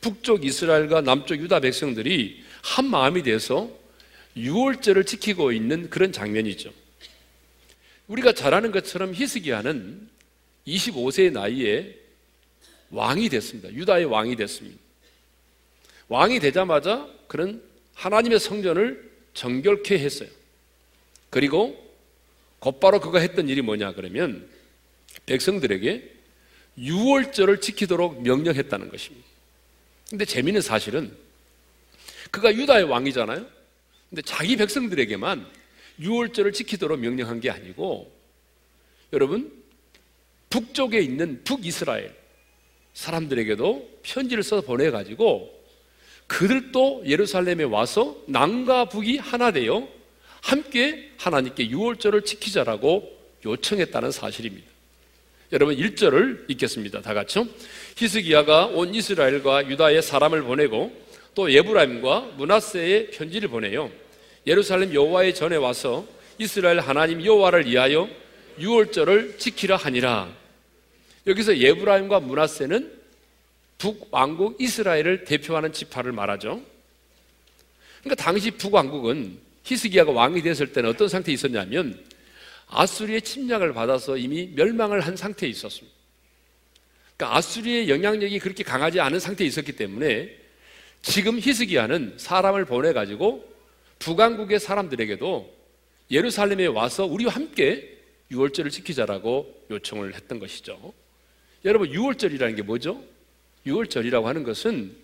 북쪽 0.00 0.44
이스라엘과 0.44 1.00
남쪽 1.00 1.40
유다 1.40 1.60
백성들이 1.60 2.44
한 2.62 2.90
마음이 2.90 3.22
돼서 3.22 3.70
유월절을 4.36 5.04
지키고 5.04 5.52
있는 5.52 5.88
그런 5.88 6.12
장면이죠. 6.12 6.72
우리가 8.08 8.32
잘 8.32 8.54
아는 8.54 8.70
것처럼 8.70 9.14
히스기야는 9.14 10.08
25세의 10.66 11.32
나이에 11.32 11.96
왕이 12.90 13.28
됐습니다. 13.30 13.72
유다의 13.72 14.04
왕이 14.04 14.36
됐습니다. 14.36 14.78
왕이 16.08 16.38
되자마자 16.40 17.08
그런 17.26 17.62
하나님의 17.94 18.38
성전을 18.38 19.10
정결케 19.34 19.98
했어요. 19.98 20.28
그리고 21.30 21.84
곧바로 22.58 23.00
그가 23.00 23.18
했던 23.18 23.48
일이 23.48 23.62
뭐냐 23.62 23.94
그러면 23.94 24.48
백성들에게 25.26 26.16
유월절을 26.78 27.60
지키도록 27.60 28.22
명령했다는 28.22 28.90
것입니다. 28.90 29.26
근데 30.08 30.24
재미있는 30.24 30.60
사실은 30.60 31.16
그가 32.30 32.54
유다의 32.54 32.84
왕이잖아요. 32.84 33.46
근데 34.10 34.22
자기 34.22 34.56
백성들에게만 34.56 35.46
유월절을 36.00 36.52
지키도록 36.52 37.00
명령한 37.00 37.40
게 37.40 37.50
아니고 37.50 38.12
여러분 39.12 39.52
북쪽에 40.50 41.00
있는 41.00 41.42
북이스라엘 41.44 42.14
사람들에게도 42.94 44.00
편지를 44.02 44.42
써서 44.42 44.62
보내 44.62 44.90
가지고 44.90 45.52
그들도 46.26 47.04
예루살렘에 47.06 47.64
와서 47.64 48.16
남과 48.26 48.88
북이 48.88 49.18
하나 49.18 49.50
되어 49.50 49.88
함께 50.42 51.12
하나님께 51.18 51.70
유월절을 51.70 52.24
지키자라고 52.24 53.16
요청했다는 53.44 54.10
사실입니다. 54.12 54.75
여러분 55.52 55.76
1절을 55.76 56.50
읽겠습니다. 56.50 57.02
다 57.02 57.14
같이요. 57.14 57.46
히스기야가 57.96 58.66
온 58.66 58.92
이스라엘과 58.94 59.70
유다의 59.70 60.02
사람을 60.02 60.42
보내고 60.42 60.92
또 61.36 61.52
예브라임과 61.52 62.32
문하세의 62.36 63.12
편지를 63.12 63.48
보내요. 63.48 63.90
예루살렘 64.46 64.92
여호와의 64.92 65.34
전에 65.34 65.56
와서 65.56 66.06
이스라엘 66.38 66.80
하나님 66.80 67.24
여호와를 67.24 67.66
위하여 67.66 68.08
유월절을 68.58 69.38
지키라 69.38 69.76
하니라. 69.76 70.28
여기서 71.28 71.58
예브라임과 71.58 72.20
문하세는 72.20 72.92
북왕국 73.78 74.60
이스라엘을 74.60 75.24
대표하는 75.24 75.72
지파를 75.72 76.10
말하죠. 76.10 76.60
그러니까 78.00 78.22
당시 78.22 78.50
북왕국은 78.50 79.38
히스기야가 79.62 80.10
왕이 80.10 80.42
됐을 80.42 80.72
때는 80.72 80.90
어떤 80.90 81.08
상태에 81.08 81.34
있었냐면 81.34 81.98
아수리의 82.68 83.22
침략을 83.22 83.72
받아서 83.72 84.16
이미 84.16 84.48
멸망을 84.54 85.00
한 85.00 85.16
상태에 85.16 85.48
있었습니다. 85.48 85.96
그러니까 87.16 87.38
아수리의 87.38 87.88
영향력이 87.88 88.38
그렇게 88.40 88.64
강하지 88.64 89.00
않은 89.00 89.20
상태에 89.20 89.46
있었기 89.46 89.72
때문에 89.72 90.36
지금 91.02 91.38
히스기야는 91.38 92.14
사람을 92.18 92.64
보내 92.64 92.92
가지고 92.92 93.48
북왕국의 93.98 94.60
사람들에게도 94.60 95.54
예루살렘에 96.10 96.66
와서 96.66 97.04
우리와 97.06 97.32
함께 97.32 97.96
유월절을 98.30 98.70
지키자라고 98.70 99.66
요청을 99.70 100.14
했던 100.14 100.38
것이죠. 100.38 100.92
여러분 101.64 101.90
유월절이라는 101.90 102.56
게 102.56 102.62
뭐죠? 102.62 103.02
유월절이라고 103.64 104.28
하는 104.28 104.42
것은 104.44 104.94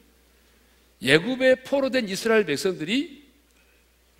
예굽에 1.00 1.62
포로된 1.64 2.08
이스라엘 2.08 2.44
백성들이 2.44 3.22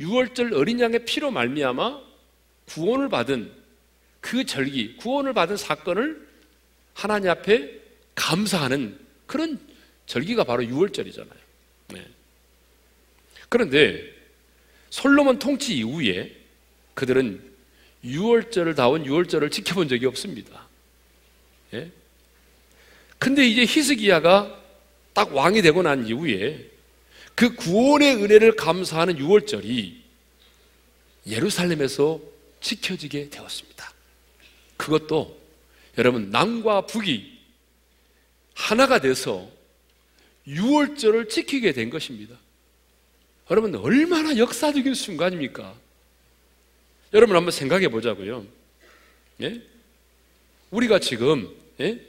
유월절 0.01 0.55
어린 0.55 0.81
양의 0.81 1.05
피로 1.05 1.31
말미암아 1.31 2.12
구원을 2.67 3.09
받은 3.09 3.53
그 4.21 4.45
절기, 4.45 4.97
구원을 4.97 5.33
받은 5.33 5.57
사건을 5.57 6.29
하나님 6.95 7.31
앞에 7.31 7.81
감사하는 8.15 8.99
그런 9.27 9.59
절기가 10.07 10.45
바로 10.45 10.63
6월절이잖아요. 10.63 11.37
네. 11.89 12.07
그런데 13.49 14.13
솔로몬 14.91 15.39
통치 15.39 15.77
이후에 15.79 16.37
그들은 16.95 17.43
6월절을 18.05 18.77
다운 18.77 19.05
6월절을 19.05 19.51
지켜본 19.51 19.89
적이 19.89 20.07
없습니다. 20.07 20.69
예? 21.75 21.91
근데 23.19 23.47
이제 23.47 23.63
히스기야가 23.63 24.61
딱 25.15 25.35
왕이 25.35 25.63
되고 25.63 25.83
난 25.83 26.07
이후에 26.07 26.69
그 27.35 27.55
구원의 27.55 28.17
은혜를 28.17 28.57
감사하는 28.57 29.17
6월절이 29.17 29.95
예루살렘에서 31.27 32.21
지켜지게 32.63 33.29
되었습니다. 33.29 33.93
그것도 34.77 35.41
여러분 35.99 36.31
남과 36.31 36.87
북이 36.87 37.39
하나가 38.55 39.01
돼서 39.01 39.49
6월절을 40.47 41.29
지키게 41.29 41.73
된 41.73 41.91
것입니다. 41.91 42.37
여러분 43.51 43.75
얼마나 43.75 44.37
역사적인 44.37 44.95
순간입니까? 44.95 45.75
여러분 47.13 47.37
한번 47.37 47.53
생각해 47.53 47.89
보자고요. 47.89 48.47
예? 49.43 49.61
우리가 50.71 50.99
지금 50.99 51.55
예? 51.81 52.01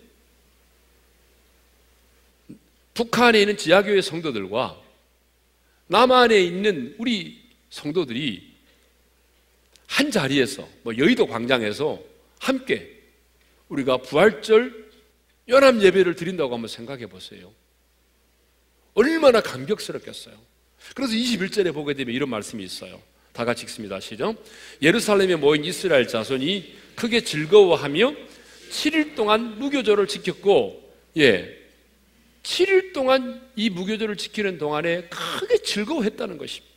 북한에 2.93 3.41
있는 3.41 3.57
지하교회 3.57 4.01
성도들과 4.01 4.79
남한에 5.87 6.39
있는 6.41 6.95
우리 6.97 7.41
성도들이 7.69 8.52
한 9.93 10.09
자리에서 10.09 10.67
뭐 10.81 10.97
여의도 10.97 11.27
광장에서 11.27 12.01
함께 12.39 12.99
우리가 13.69 13.97
부활절 13.97 14.89
연합 15.49 15.79
예배를 15.83 16.15
드린다고 16.15 16.51
한번 16.51 16.67
생각해 16.67 17.05
보세요. 17.05 17.51
얼마나 18.95 19.39
감격스럽겠어요. 19.41 20.35
그래서 20.95 21.13
21절에 21.13 21.71
보게 21.75 21.93
되면 21.93 22.13
이런 22.15 22.27
말씀이 22.29 22.63
있어요. 22.63 22.99
다 23.33 23.45
같이 23.45 23.65
읽습니다. 23.65 23.99
시죠. 23.99 24.35
예루살렘에 24.81 25.35
모인 25.35 25.63
이스라엘 25.63 26.07
자손이 26.07 26.75
크게 26.95 27.21
즐거워하며 27.21 28.15
7일 28.71 29.15
동안 29.15 29.59
무교절을 29.59 30.07
지켰고, 30.07 30.91
예, 31.17 31.55
7일 32.41 32.93
동안 32.93 33.47
이 33.55 33.69
무교절을 33.69 34.17
지키는 34.17 34.57
동안에 34.57 35.03
크게 35.09 35.59
즐거워했다는 35.59 36.39
것입니다. 36.39 36.72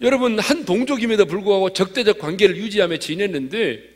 여러분, 0.00 0.38
한 0.38 0.64
동족임에도 0.64 1.24
불구하고 1.26 1.72
적대적 1.72 2.18
관계를 2.18 2.56
유지하며 2.56 2.98
지냈는데, 2.98 3.94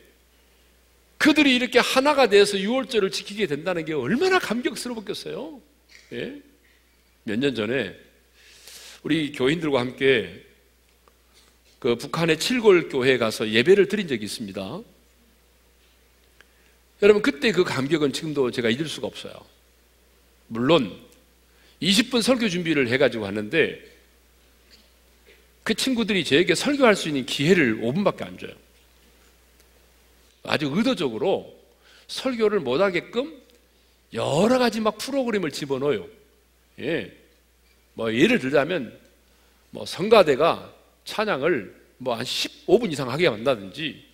그들이 1.18 1.54
이렇게 1.54 1.80
하나가 1.80 2.28
돼서 2.28 2.56
6월절을 2.56 3.10
지키게 3.12 3.46
된다는 3.46 3.84
게 3.84 3.92
얼마나 3.92 4.38
감격스러웠겠어요? 4.38 5.60
예? 6.12 6.40
몇 7.24 7.36
년 7.38 7.54
전에 7.54 7.94
우리 9.02 9.32
교인들과 9.32 9.80
함께 9.80 10.44
그 11.78 11.96
북한의 11.96 12.38
칠골 12.38 12.88
교회에 12.88 13.18
가서 13.18 13.50
예배를 13.50 13.88
드린 13.88 14.08
적이 14.08 14.24
있습니다. 14.24 14.80
여러분 17.02 17.22
그때 17.22 17.52
그 17.52 17.64
감격은 17.64 18.12
지금도 18.12 18.50
제가 18.50 18.70
잊을 18.70 18.86
수가 18.86 19.06
없어요. 19.06 19.34
물론 20.46 20.96
20분 21.82 22.22
설교 22.22 22.48
준비를 22.48 22.88
해가지고 22.88 23.24
왔는데 23.24 23.80
그 25.68 25.74
친구들이 25.74 26.24
저에게 26.24 26.54
설교할 26.54 26.96
수 26.96 27.08
있는 27.08 27.26
기회를 27.26 27.82
5분밖에 27.82 28.22
안 28.22 28.38
줘요. 28.38 28.52
아주 30.44 30.70
의도적으로 30.72 31.54
설교를 32.06 32.60
못하게끔 32.60 33.38
여러 34.14 34.58
가지 34.58 34.80
막 34.80 34.96
프로그램을 34.96 35.50
집어넣어요. 35.50 36.08
예. 36.78 37.14
뭐 37.92 38.14
예를 38.14 38.38
들자면 38.38 38.98
뭐 39.68 39.84
성가대가 39.84 40.72
찬양을 41.04 41.76
뭐 41.98 42.14
한 42.14 42.24
15분 42.24 42.90
이상 42.90 43.10
하게 43.10 43.28
만다든지 43.28 44.06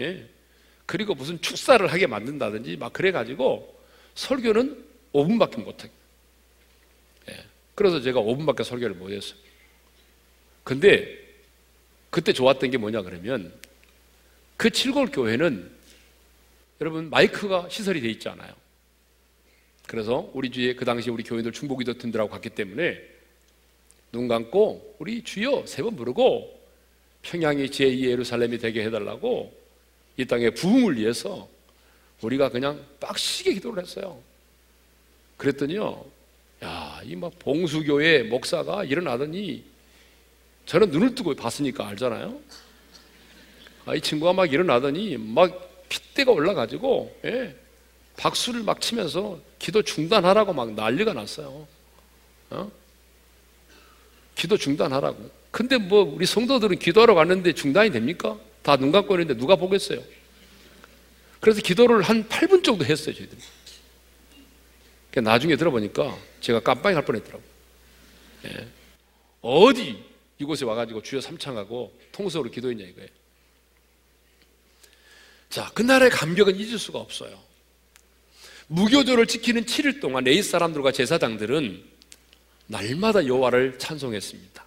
예. 0.00 0.28
그리고 0.86 1.14
무슨 1.14 1.40
축사를 1.40 1.86
하게 1.86 2.08
만든다든지 2.08 2.78
막 2.78 2.92
그래가지고 2.92 3.80
설교는 4.16 4.84
5분밖에 5.12 5.62
못해. 5.62 5.88
예. 7.30 7.44
그래서 7.76 8.00
제가 8.00 8.20
5분밖에 8.20 8.64
설교를 8.64 8.96
못했어요. 8.96 9.45
근데 10.66 11.16
그때 12.10 12.32
좋았던 12.32 12.72
게 12.72 12.76
뭐냐 12.76 13.02
그러면 13.02 13.52
그 14.56 14.68
칠골 14.68 15.12
교회는 15.12 15.70
여러분 16.80 17.08
마이크가 17.08 17.68
시설이 17.68 18.00
돼 18.00 18.08
있지 18.08 18.28
않아요. 18.28 18.52
그래서 19.86 20.28
우리 20.34 20.50
주에 20.50 20.74
그 20.74 20.84
당시 20.84 21.08
우리 21.08 21.22
교인들 21.22 21.52
중보기도 21.52 21.94
튼들하고 21.94 22.28
갔기 22.30 22.50
때문에 22.50 23.00
눈 24.10 24.26
감고 24.26 24.96
우리 24.98 25.22
주여 25.22 25.66
세 25.66 25.84
번 25.84 25.94
부르고 25.94 26.52
평양이 27.22 27.66
제2 27.66 28.00
예루살렘이 28.10 28.58
되게 28.58 28.82
해달라고 28.82 29.56
이 30.16 30.24
땅의 30.24 30.54
부흥을 30.54 30.96
위해서 30.96 31.48
우리가 32.22 32.48
그냥 32.48 32.84
빡시게 32.98 33.52
기도를 33.54 33.84
했어요. 33.84 34.20
그랬더니요, 35.36 36.04
야, 36.64 37.00
이 37.04 37.14
막 37.14 37.38
봉수교회 37.38 38.24
목사가 38.24 38.82
일어나더니 38.82 39.75
저는 40.66 40.90
눈을 40.90 41.14
뜨고 41.14 41.34
봤으니까 41.34 41.86
알잖아요. 41.88 42.38
아, 43.86 43.94
이 43.94 44.00
친구가 44.00 44.32
막 44.32 44.52
일어나더니 44.52 45.16
막 45.16 45.86
핏대가 45.88 46.32
올라가지고, 46.32 47.20
예, 47.24 47.54
박수를 48.16 48.62
막 48.62 48.80
치면서 48.80 49.38
기도 49.58 49.82
중단하라고 49.82 50.52
막 50.52 50.72
난리가 50.72 51.12
났어요. 51.12 51.68
어? 52.50 52.70
기도 54.34 54.56
중단하라고. 54.56 55.30
근데 55.50 55.78
뭐 55.78 56.02
우리 56.02 56.26
성도들은 56.26 56.78
기도하러 56.78 57.14
갔는데 57.14 57.54
중단이 57.54 57.90
됩니까? 57.90 58.38
다 58.62 58.76
눈 58.76 58.90
감고 58.90 59.14
있는데 59.14 59.36
누가 59.38 59.54
보겠어요? 59.54 60.02
그래서 61.40 61.60
기도를 61.60 62.02
한 62.02 62.28
8분 62.28 62.64
정도 62.64 62.84
했어요, 62.84 63.14
저희들이. 63.14 63.40
나중에 65.22 65.56
들어보니까 65.56 66.18
제가 66.40 66.60
깜빡이 66.60 66.94
할 66.94 67.04
뻔했더라고요. 67.04 67.48
예. 68.46 68.68
어디 69.40 70.04
이곳에 70.38 70.64
와가지고 70.64 71.02
주여 71.02 71.20
삼창하고 71.20 71.98
통속으로 72.12 72.50
기도했냐 72.50 72.84
이거예요. 72.84 73.08
자, 75.48 75.70
그날의 75.74 76.10
감격은 76.10 76.56
잊을 76.56 76.78
수가 76.78 76.98
없어요. 76.98 77.40
무교절을 78.68 79.26
지키는 79.26 79.64
7일 79.64 80.00
동안 80.00 80.24
레이 80.24 80.42
사람들과 80.42 80.92
제사장들은 80.92 81.84
날마다 82.66 83.26
여호와를 83.26 83.78
찬송했습니다. 83.78 84.64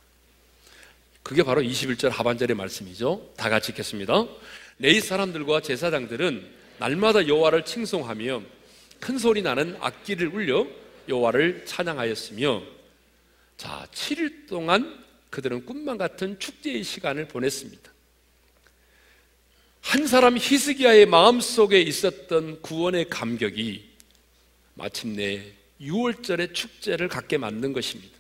그게 1.21 1.43
바로 1.43 1.62
21절 1.62 2.10
하반절의 2.10 2.55
말씀이죠. 2.55 3.34
다 3.36 3.49
같이 3.49 3.71
읽겠습니다. 3.71 4.25
레이 4.79 5.01
사람들과 5.01 5.62
제사장들은 5.62 6.49
날마다 6.79 7.27
여호와를 7.27 7.65
칭송하며 7.65 8.41
큰 8.99 9.17
소리 9.17 9.41
나는 9.41 9.77
악기를 9.79 10.29
울려 10.29 10.65
여호와를 11.08 11.65
찬양하였으며 11.65 12.63
자, 13.58 13.86
7일 13.93 14.47
동안 14.47 15.03
그들은 15.30 15.65
꿈만 15.65 15.98
같은 15.98 16.39
축제의 16.39 16.84
시간을 16.84 17.28
보냈습니다. 17.28 17.92
한 19.82 20.08
사람 20.08 20.38
히스기야의 20.38 21.06
마음속에 21.06 21.82
있었던 21.82 22.62
구원의 22.62 23.10
감격이 23.10 23.89
마침내 24.74 25.54
6월절의 25.82 26.54
축제를 26.54 27.08
갖게 27.08 27.38
만든 27.38 27.74
것입니다. 27.74 28.18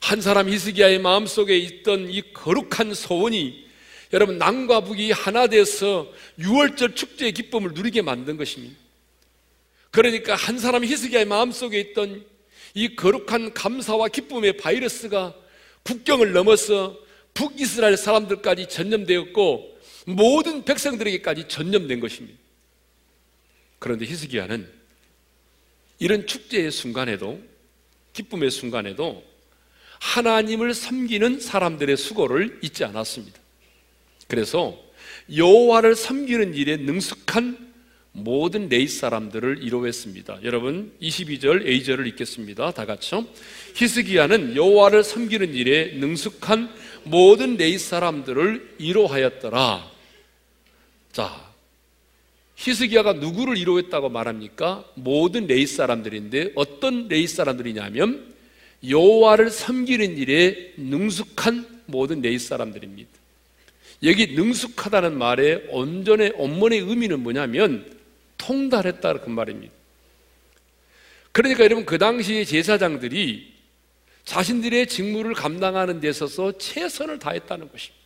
한 0.00 0.20
사람 0.20 0.48
히스기야의 0.48 0.98
마음속에 0.98 1.56
있던 1.56 2.10
이 2.10 2.32
거룩한 2.32 2.94
소원이 2.94 3.70
여러분 4.12 4.38
남과 4.38 4.80
북이 4.80 5.12
하나 5.12 5.46
돼서 5.46 6.12
6월절 6.38 6.96
축제의 6.96 7.32
기쁨을 7.32 7.72
누리게 7.72 8.02
만든 8.02 8.36
것입니다. 8.36 8.76
그러니까 9.90 10.34
한 10.34 10.58
사람 10.58 10.84
히스기야의 10.84 11.26
마음속에 11.26 11.78
있던 11.80 12.24
이 12.74 12.96
거룩한 12.96 13.52
감사와 13.52 14.08
기쁨의 14.08 14.56
바이러스가 14.56 15.34
국경을 15.84 16.32
넘어서 16.32 16.98
북이스라엘 17.34 17.96
사람들까지 17.96 18.68
전염되었고 18.68 19.78
모든 20.06 20.64
백성들에게까지 20.64 21.48
전염된 21.48 22.00
것입니다. 22.00 22.38
그런데 23.78 24.06
히스기야는 24.06 24.68
이런 25.98 26.26
축제의 26.26 26.70
순간에도 26.70 27.40
기쁨의 28.12 28.50
순간에도 28.50 29.24
하나님을 30.00 30.74
섬기는 30.74 31.40
사람들의 31.40 31.96
수고를 31.96 32.58
잊지 32.62 32.84
않았습니다. 32.84 33.40
그래서 34.28 34.78
여호와를 35.34 35.94
섬기는 35.94 36.54
일에 36.54 36.76
능숙한 36.76 37.71
모든 38.12 38.68
레이 38.68 38.86
사람들을 38.86 39.62
이루었습니다. 39.62 40.40
여러분 40.44 40.92
22절 41.00 41.66
A절을 41.66 42.06
읽겠습니다. 42.08 42.72
다 42.72 42.84
같이요. 42.84 43.26
히스기야는 43.74 44.54
여호와를 44.54 45.02
섬기는 45.02 45.54
일에 45.54 45.94
능숙한 45.96 46.70
모든 47.04 47.56
레위 47.56 47.78
사람들을 47.78 48.76
위로하였더라. 48.78 49.90
자, 51.12 51.52
히스기야가 52.56 53.14
누구를 53.14 53.56
위로했다고 53.56 54.10
말합니까? 54.10 54.84
모든 54.94 55.46
레위 55.46 55.66
사람들인데 55.66 56.52
어떤 56.54 57.08
레위 57.08 57.26
사람들이냐면 57.26 58.32
여호와를 58.86 59.50
섬기는 59.50 60.18
일에 60.18 60.74
능숙한 60.76 61.82
모든 61.86 62.20
레위 62.20 62.38
사람들입니다. 62.38 63.10
여기 64.04 64.34
능숙하다는 64.34 65.16
말의 65.16 65.66
온전의 65.70 66.34
원문의 66.36 66.80
의미는 66.80 67.20
뭐냐면 67.20 68.01
통달했다 68.42 69.20
그 69.20 69.28
말입니다. 69.28 69.72
그러니까 71.30 71.64
여러분 71.64 71.86
그 71.86 71.96
당시 71.98 72.44
제사장들이 72.44 73.52
자신들의 74.24 74.86
직무를 74.88 75.34
감당하는 75.34 76.00
데 76.00 76.08
있어서 76.08 76.56
최선을 76.58 77.18
다했다는 77.18 77.70
것입니다. 77.70 78.02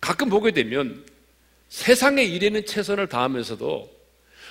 가끔 0.00 0.28
보게 0.28 0.50
되면 0.50 1.04
세상의 1.68 2.32
일에는 2.34 2.66
최선을 2.66 3.08
다하면서도 3.08 3.90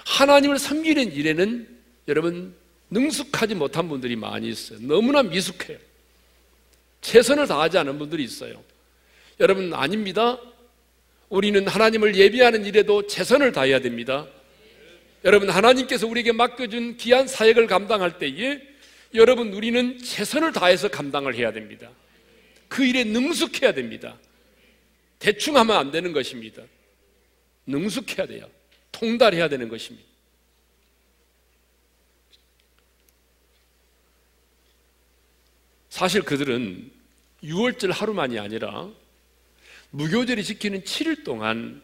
하나님을 0.06 0.58
섬기는 0.58 1.14
일에는 1.14 1.80
여러분 2.08 2.56
능숙하지 2.90 3.56
못한 3.56 3.88
분들이 3.88 4.16
많이 4.16 4.50
있어요. 4.50 4.80
너무나 4.82 5.24
미숙해요. 5.24 5.78
최선을 7.02 7.48
다하지 7.48 7.78
않은 7.80 7.98
분들이 7.98 8.24
있어요. 8.24 8.64
여러분 9.40 9.74
아닙니다. 9.74 10.40
우리는 11.32 11.66
하나님을 11.66 12.18
예비하는 12.18 12.66
일에도 12.66 13.08
최선을 13.08 13.54
다해야 13.54 13.80
됩니다. 13.80 14.28
여러분 15.24 15.50
하나님께서 15.50 16.06
우리에게 16.06 16.34
맡겨준 16.34 16.98
귀한 16.98 17.26
사역을 17.26 17.68
감당할 17.68 18.20
때에 18.20 18.62
여러분 19.14 19.54
우리는 19.54 19.98
최선을 19.98 20.52
다해서 20.52 20.90
감당을 20.90 21.36
해야 21.36 21.54
됩니다. 21.54 21.90
그 22.68 22.84
일에 22.84 23.06
능숙해야 23.06 23.74
됩니다. 23.74 24.18
대충 25.20 25.56
하면 25.56 25.78
안 25.78 25.90
되는 25.90 26.12
것입니다. 26.12 26.64
능숙해야 27.66 28.28
돼요. 28.28 28.50
통달해야 28.92 29.48
되는 29.48 29.70
것입니다. 29.70 30.06
사실 35.88 36.24
그들은 36.24 36.92
6월절 37.42 37.94
하루만이 37.94 38.38
아니라 38.38 38.90
무교절이 39.92 40.44
지키는 40.44 40.82
7일 40.82 41.24
동안 41.24 41.82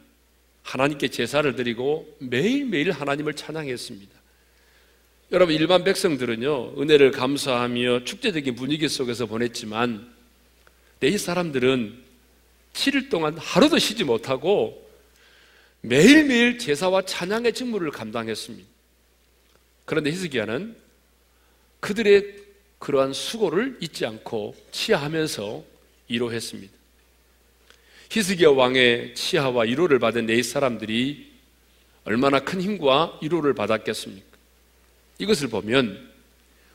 하나님께 0.63 1.09
제사를 1.09 1.55
드리고 1.55 2.17
매일매일 2.19 2.91
하나님을 2.91 3.33
찬양했습니다. 3.33 4.17
여러분, 5.31 5.55
일반 5.55 5.83
백성들은요, 5.83 6.81
은혜를 6.81 7.11
감사하며 7.11 8.05
축제적인 8.05 8.55
분위기 8.55 8.87
속에서 8.87 9.25
보냈지만, 9.25 10.13
내일 10.99 11.19
사람들은 11.19 12.01
7일 12.73 13.09
동안 13.09 13.37
하루도 13.37 13.77
쉬지 13.77 14.03
못하고 14.03 14.85
매일매일 15.81 16.57
제사와 16.59 17.03
찬양의 17.03 17.53
직무를 17.53 17.91
감당했습니다. 17.91 18.67
그런데 19.85 20.11
히스기야는 20.11 20.75
그들의 21.79 22.35
그러한 22.79 23.13
수고를 23.13 23.77
잊지 23.81 24.05
않고 24.05 24.55
치하하면서 24.71 25.63
이로했습니다. 26.07 26.76
히스기야 28.09 28.49
왕의 28.49 29.15
치하와 29.15 29.63
위로를 29.63 29.99
받은 29.99 30.25
네 30.27 30.41
사람들이 30.41 31.31
얼마나 32.03 32.39
큰 32.39 32.61
힘과 32.61 33.19
위로를 33.21 33.53
받았겠습니까? 33.53 34.25
이것을 35.19 35.49
보면 35.49 36.09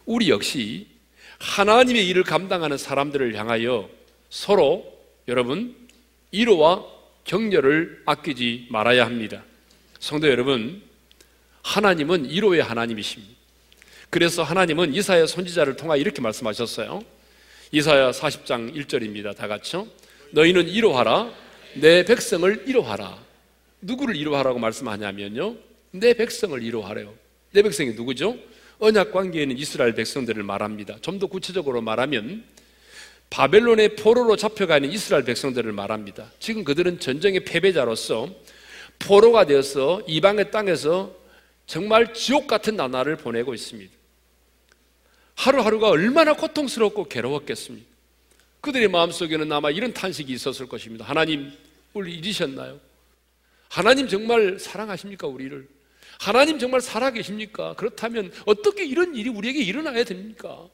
우리 0.05 0.29
역시 0.29 0.89
하나님의 1.39 2.07
일을 2.09 2.23
감당하는 2.23 2.77
사람들을 2.77 3.35
향하여 3.37 3.89
서로 4.31 4.85
여러분 5.29 5.75
위로와 6.33 6.85
격려를 7.25 8.03
아끼지 8.05 8.67
말아야 8.71 9.05
합니다. 9.07 9.45
성도 10.01 10.29
여러분, 10.29 10.83
하나님은 11.63 12.29
위로의 12.29 12.63
하나님이십니다. 12.63 13.33
그래서 14.11 14.43
하나님은 14.43 14.95
이사야 14.95 15.27
선지자를 15.27 15.77
통하 15.77 15.97
이렇게 15.97 16.21
말씀하셨어요. 16.21 17.03
이사야 17.71 18.11
40장 18.11 18.75
1절입니다. 18.75 19.37
다 19.37 19.47
같이요. 19.47 19.87
너희는 20.33 20.69
이로하라. 20.69 21.33
내 21.75 22.05
백성을 22.05 22.65
이로하라. 22.67 23.19
누구를 23.81 24.17
이로하라고 24.17 24.59
말씀하냐면요. 24.59 25.57
내 25.93 26.15
백성을 26.15 26.61
이로하래요. 26.63 27.13
내 27.53 27.63
백성이 27.63 27.91
누구죠? 27.93 28.37
언약 28.79 29.13
관계에는 29.13 29.57
이스라엘 29.57 29.95
백성들을 29.95 30.43
말합니다. 30.43 30.99
좀 31.03 31.19
더 31.19 31.27
구체적으로 31.27 31.81
말하면 31.83 32.45
바벨론의 33.31 33.97
포로로 33.97 34.37
잡혀가 34.37 34.79
있는 34.79 34.91
이스라엘 34.91 35.25
백성들을 35.25 35.71
말합니다. 35.73 36.31
지금 36.39 36.65
그들은 36.65 36.99
전쟁의 36.99 37.45
패배자로서 37.45 38.29
포로가 38.99 39.47
되어서 39.47 40.03
이방의 40.07 40.51
땅에서 40.51 41.15
정말 41.67 42.13
지옥 42.13 42.47
같은 42.47 42.77
나날을 42.77 43.17
보내고 43.17 43.55
있습니다. 43.55 43.93
하루하루가 45.37 45.89
얼마나 45.89 46.35
고통스럽고 46.35 47.05
괴로웠겠습니까? 47.09 47.92
그들의 48.63 48.89
마음속에는 48.89 49.51
아마 49.53 49.71
이런 49.71 49.93
탄식이 49.93 50.33
있었을 50.33 50.69
것입니다. 50.69 51.05
하나님, 51.05 51.53
우리 51.93 52.15
잊으셨나요? 52.15 52.81
하나님 53.69 54.09
정말 54.09 54.59
사랑하십니까, 54.59 55.27
우리를? 55.27 55.69
하나님 56.21 56.61
정말 56.61 56.81
살아계십니까? 56.81 57.75
그렇다면 57.75 58.33
어떻게 58.47 58.85
이런 58.85 59.17
일이 59.17 59.29
우리에게 59.29 59.61
일어나야 59.61 60.05
됩니까? 60.05 60.69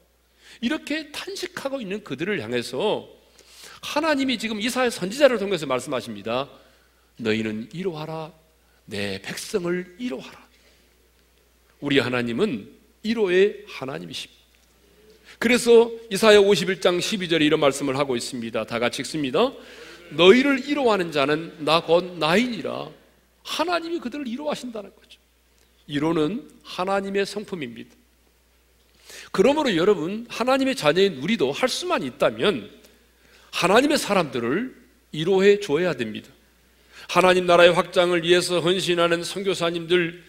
이렇게 0.61 1.11
탄식하고 1.11 1.81
있는 1.81 2.03
그들을 2.03 2.39
향해서 2.41 3.09
하나님이 3.81 4.37
지금 4.37 4.61
이사의 4.61 4.91
선지자를 4.91 5.39
통해서 5.39 5.65
말씀하십니다. 5.65 6.47
너희는 7.17 7.69
이로하라. 7.73 8.31
내 8.85 9.19
백성을 9.21 9.95
이로하라. 9.97 10.47
우리 11.79 11.97
하나님은 11.97 12.71
이로의 13.01 13.65
하나님이십니다. 13.67 14.38
그래서 15.39 15.89
이사야 16.11 16.39
51장 16.39 16.99
12절에 16.99 17.41
이런 17.41 17.61
말씀을 17.61 17.97
하고 17.97 18.17
있습니다. 18.17 18.65
다 18.65 18.77
같이 18.77 19.01
읽습니다. 19.01 19.51
너희를 20.11 20.67
이로하는 20.67 21.11
자는 21.13 21.53
나 21.59 21.79
곧 21.81 22.17
나이니라. 22.17 22.89
하나님이 23.43 23.99
그들을 23.99 24.27
이로하신다는 24.27 24.91
거죠. 24.93 25.19
이로는 25.87 26.49
하나님의 26.63 27.25
성품입니다. 27.25 27.95
그러므로 29.31 29.75
여러분, 29.75 30.25
하나님의 30.29 30.75
자녀인 30.75 31.19
우리도 31.19 31.51
할 31.51 31.69
수만 31.69 32.03
있다면 32.03 32.69
하나님의 33.51 33.97
사람들을 33.97 34.75
이로해 35.13 35.59
줘야 35.61 35.93
됩니다. 35.93 36.29
하나님 37.07 37.45
나라의 37.45 37.73
확장을 37.73 38.21
위해서 38.23 38.59
헌신하는 38.59 39.23
선교사님들, 39.23 40.23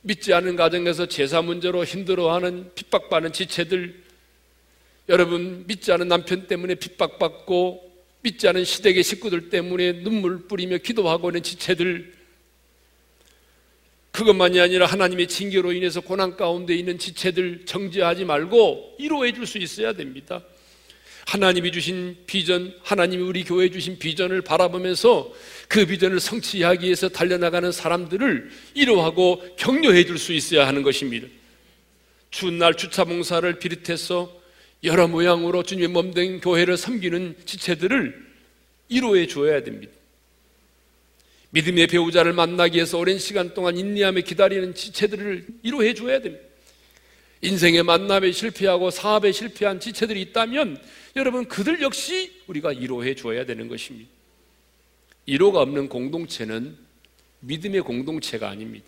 믿지 0.00 0.32
않은 0.32 0.56
가정에서 0.56 1.06
제사 1.06 1.42
문제로 1.42 1.84
힘들어하는 1.84 2.72
핍박받는 2.74 3.32
지체들, 3.32 4.03
여러분 5.08 5.64
믿지 5.66 5.92
않은 5.92 6.08
남편 6.08 6.46
때문에 6.46 6.76
핍박받고 6.76 7.92
믿지 8.22 8.48
않은 8.48 8.64
시댁의 8.64 9.02
식구들 9.02 9.50
때문에 9.50 10.02
눈물 10.02 10.46
뿌리며 10.48 10.78
기도하고 10.78 11.28
있는 11.28 11.42
지체들 11.42 12.14
그것만이 14.12 14.60
아니라 14.60 14.86
하나님의 14.86 15.28
징계로 15.28 15.72
인해서 15.72 16.00
고난 16.00 16.36
가운데 16.36 16.74
있는 16.74 16.98
지체들 16.98 17.66
정죄하지 17.66 18.24
말고 18.24 18.96
이로해 18.98 19.32
줄 19.32 19.46
수 19.46 19.58
있어야 19.58 19.92
됩니다. 19.92 20.42
하나님이 21.26 21.72
주신 21.72 22.16
비전, 22.26 22.74
하나님이 22.82 23.22
우리 23.22 23.44
교회에 23.44 23.70
주신 23.70 23.98
비전을 23.98 24.42
바라보면서 24.42 25.32
그 25.68 25.84
비전을 25.84 26.20
성취하기 26.20 26.84
위해서 26.84 27.08
달려나가는 27.08 27.72
사람들을 27.72 28.50
이로하고 28.74 29.42
격려해 29.56 30.04
줄 30.04 30.18
수 30.18 30.32
있어야 30.32 30.66
하는 30.66 30.82
것입니다. 30.82 31.26
추운 32.30 32.58
날 32.58 32.74
주차 32.74 33.04
봉사를 33.04 33.58
비롯해서 33.58 34.43
여러 34.84 35.08
모양으로 35.08 35.62
주님의 35.62 35.88
몸된 35.88 36.40
교회를 36.40 36.76
섬기는 36.76 37.36
지체들을 37.46 38.22
이로해 38.90 39.26
주어야 39.26 39.62
됩니다. 39.62 39.92
믿음의 41.50 41.86
배우자를 41.86 42.34
만나기 42.34 42.76
위해서 42.76 42.98
오랜 42.98 43.18
시간 43.18 43.54
동안 43.54 43.78
인내하며 43.78 44.20
기다리는 44.20 44.74
지체들을 44.74 45.46
이로해 45.62 45.94
줘야 45.94 46.20
됩니다. 46.20 46.44
인생의 47.40 47.82
만남에 47.82 48.32
실패하고 48.32 48.90
사업에 48.90 49.32
실패한 49.32 49.80
지체들이 49.80 50.20
있다면 50.20 50.82
여러분 51.16 51.46
그들 51.46 51.80
역시 51.80 52.32
우리가 52.46 52.72
이로해 52.72 53.14
줘야 53.14 53.46
되는 53.46 53.68
것입니다. 53.68 54.10
이로가 55.26 55.60
없는 55.60 55.88
공동체는 55.88 56.76
믿음의 57.40 57.82
공동체가 57.82 58.50
아닙니다. 58.50 58.86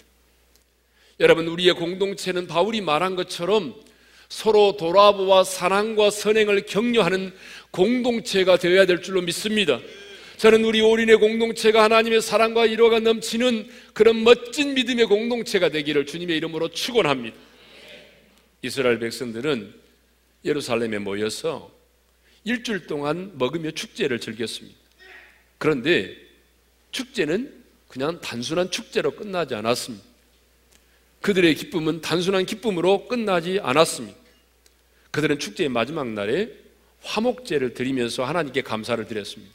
여러분 1.21 1.47
우리의 1.47 1.75
공동체는 1.75 2.47
바울이 2.47 2.83
말한 2.83 3.15
것처럼 3.17 3.75
서로 4.29 4.77
돌아보아 4.77 5.45
사랑과 5.45 6.11
선행을 6.11 6.67
격려하는 6.67 7.33
공동체가 7.71 8.57
되어야 8.57 8.87
될 8.87 9.03
줄로 9.03 9.23
믿습니다. 9.23 9.81
저는 10.37 10.65
우리 10.65 10.81
올인의 10.81 11.17
공동체가 11.17 11.83
하나님의 11.85 12.21
사랑과 12.21 12.67
이로가 12.67 13.01
넘치는 13.01 13.69
그런 13.95 14.23
멋진 14.23 14.75
믿음의 14.75 15.07
공동체가 15.07 15.71
되기를 15.71 16.07
주님의 16.07 16.37
이름으로 16.37 16.69
축원합니다. 16.69 17.37
이스라엘 18.63 18.99
백성들은 18.99 19.75
예루살렘에 20.45 20.99
모여서 20.99 21.71
일주일 22.45 22.87
동안 22.87 23.33
먹으며 23.37 23.71
축제를 23.71 24.21
즐겼습니다. 24.21 24.77
그런데 25.59 26.15
축제는 26.91 27.65
그냥 27.89 28.21
단순한 28.21 28.71
축제로 28.71 29.13
끝나지 29.13 29.55
않았습니다. 29.55 30.06
그들의 31.21 31.55
기쁨은 31.55 32.01
단순한 32.01 32.47
기쁨으로 32.47 33.07
끝나지 33.07 33.59
않았습니다. 33.63 34.17
그들은 35.11 35.39
축제의 35.39 35.69
마지막 35.69 36.09
날에 36.09 36.49
화목제를 37.03 37.75
드리면서 37.75 38.25
하나님께 38.25 38.63
감사를 38.63 39.05
드렸습니다. 39.07 39.55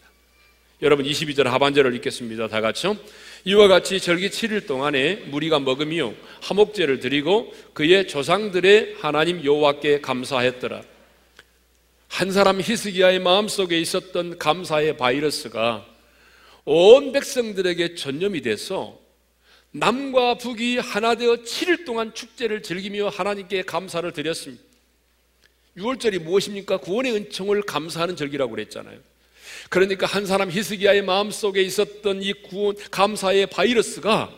여러분 0.81 1.05
22절 1.05 1.43
하반절을 1.43 1.93
읽겠습니다. 1.95 2.47
다 2.47 2.59
같이요. 2.59 2.97
이와 3.45 3.67
같이 3.67 3.99
절기 3.99 4.29
7일 4.29 4.65
동안에 4.65 5.15
무리가 5.27 5.59
먹으며 5.59 6.13
화목제를 6.41 6.99
드리고 6.99 7.53
그의 7.73 8.07
조상들의 8.07 8.95
하나님 8.99 9.43
여호와께 9.43 10.01
감사했더라. 10.01 10.81
한 12.07 12.31
사람 12.31 12.59
히스기야의 12.59 13.19
마음속에 13.19 13.79
있었던 13.79 14.37
감사의 14.37 14.97
바이러스가 14.97 15.85
온 16.65 17.11
백성들에게 17.11 17.95
전염이 17.95 18.41
돼서 18.41 19.00
남과 19.71 20.35
북이 20.35 20.77
하나 20.77 21.15
되어 21.15 21.35
7일 21.37 21.85
동안 21.85 22.13
축제를 22.13 22.61
즐기며 22.61 23.09
하나님께 23.09 23.63
감사를 23.63 24.11
드렸습니다. 24.11 24.63
6월절이 25.77 26.19
무엇입니까? 26.19 26.77
구원의 26.77 27.13
은총을 27.13 27.61
감사하는 27.61 28.17
절기라고 28.17 28.51
그랬잖아요. 28.51 28.99
그러니까 29.69 30.05
한 30.05 30.25
사람 30.25 30.51
히스기야의 30.51 31.03
마음속에 31.03 31.61
있었던 31.61 32.21
이 32.21 32.33
구원 32.33 32.75
감사의 32.91 33.47
바이러스가 33.47 34.35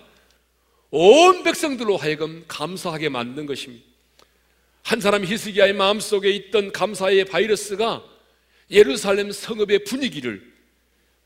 온 0.91 1.41
백성들로 1.41 1.97
하여금 1.97 2.45
감사하게 2.47 3.09
만든 3.09 3.47
것입니다. 3.47 3.83
한 4.83 5.01
사람 5.01 5.25
히스기야의 5.25 5.73
마음속에 5.73 6.29
있던 6.29 6.71
감사의 6.71 7.25
바이러스가 7.25 8.03
예루살렘 8.69 9.31
성읍의 9.31 9.85
분위기를 9.85 10.53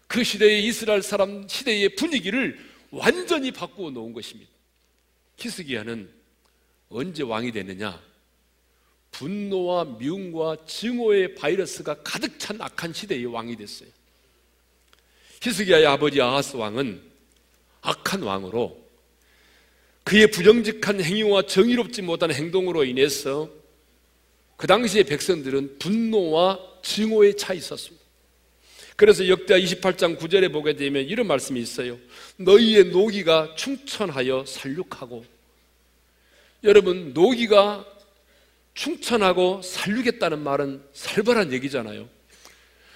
그 0.08 0.24
시대의 0.24 0.64
이스라엘 0.64 1.02
사람 1.02 1.46
시대의 1.50 1.96
분위기를 1.96 2.58
완전히 2.92 3.52
바꾸어 3.52 3.90
놓은 3.92 4.14
것입니다. 4.14 4.52
히스기야는 5.38 6.10
언제 6.90 7.24
왕이 7.24 7.52
되느냐? 7.52 8.02
분노와 9.12 9.86
미움과 10.00 10.66
증오의 10.66 11.36
바이러스가 11.36 12.02
가득 12.04 12.40
찬 12.40 12.62
악한 12.62 12.94
시대의 12.94 13.26
왕이 13.26 13.56
됐어요. 13.56 13.90
히스기야의 15.42 15.86
아버지 15.86 16.22
아하스 16.22 16.56
왕은 16.56 17.02
악한 17.82 18.24
왕으로 18.24 18.86
그의 20.04 20.32
부정직한 20.32 21.04
행위와 21.04 21.44
정의롭지 21.44 22.02
못한 22.02 22.32
행동으로 22.32 22.86
인해서 22.86 23.50
그 24.56 24.66
당시의 24.66 25.04
백성들은 25.04 25.80
분노와 25.80 26.60
증오에 26.82 27.36
차 27.36 27.54
있었습니다. 27.54 28.07
그래서 28.98 29.28
역대하 29.28 29.60
28장 29.60 30.18
9절에 30.18 30.52
보게 30.52 30.76
되면 30.76 31.06
이런 31.06 31.28
말씀이 31.28 31.62
있어요. 31.62 32.00
너희의 32.38 32.86
노기가 32.86 33.54
충천하여 33.56 34.44
살육하고 34.48 35.24
여러분 36.64 37.14
노기가 37.14 37.86
충천하고 38.74 39.62
살리겠다는 39.62 40.40
말은 40.40 40.84
살벌한 40.94 41.54
얘기잖아요. 41.54 42.10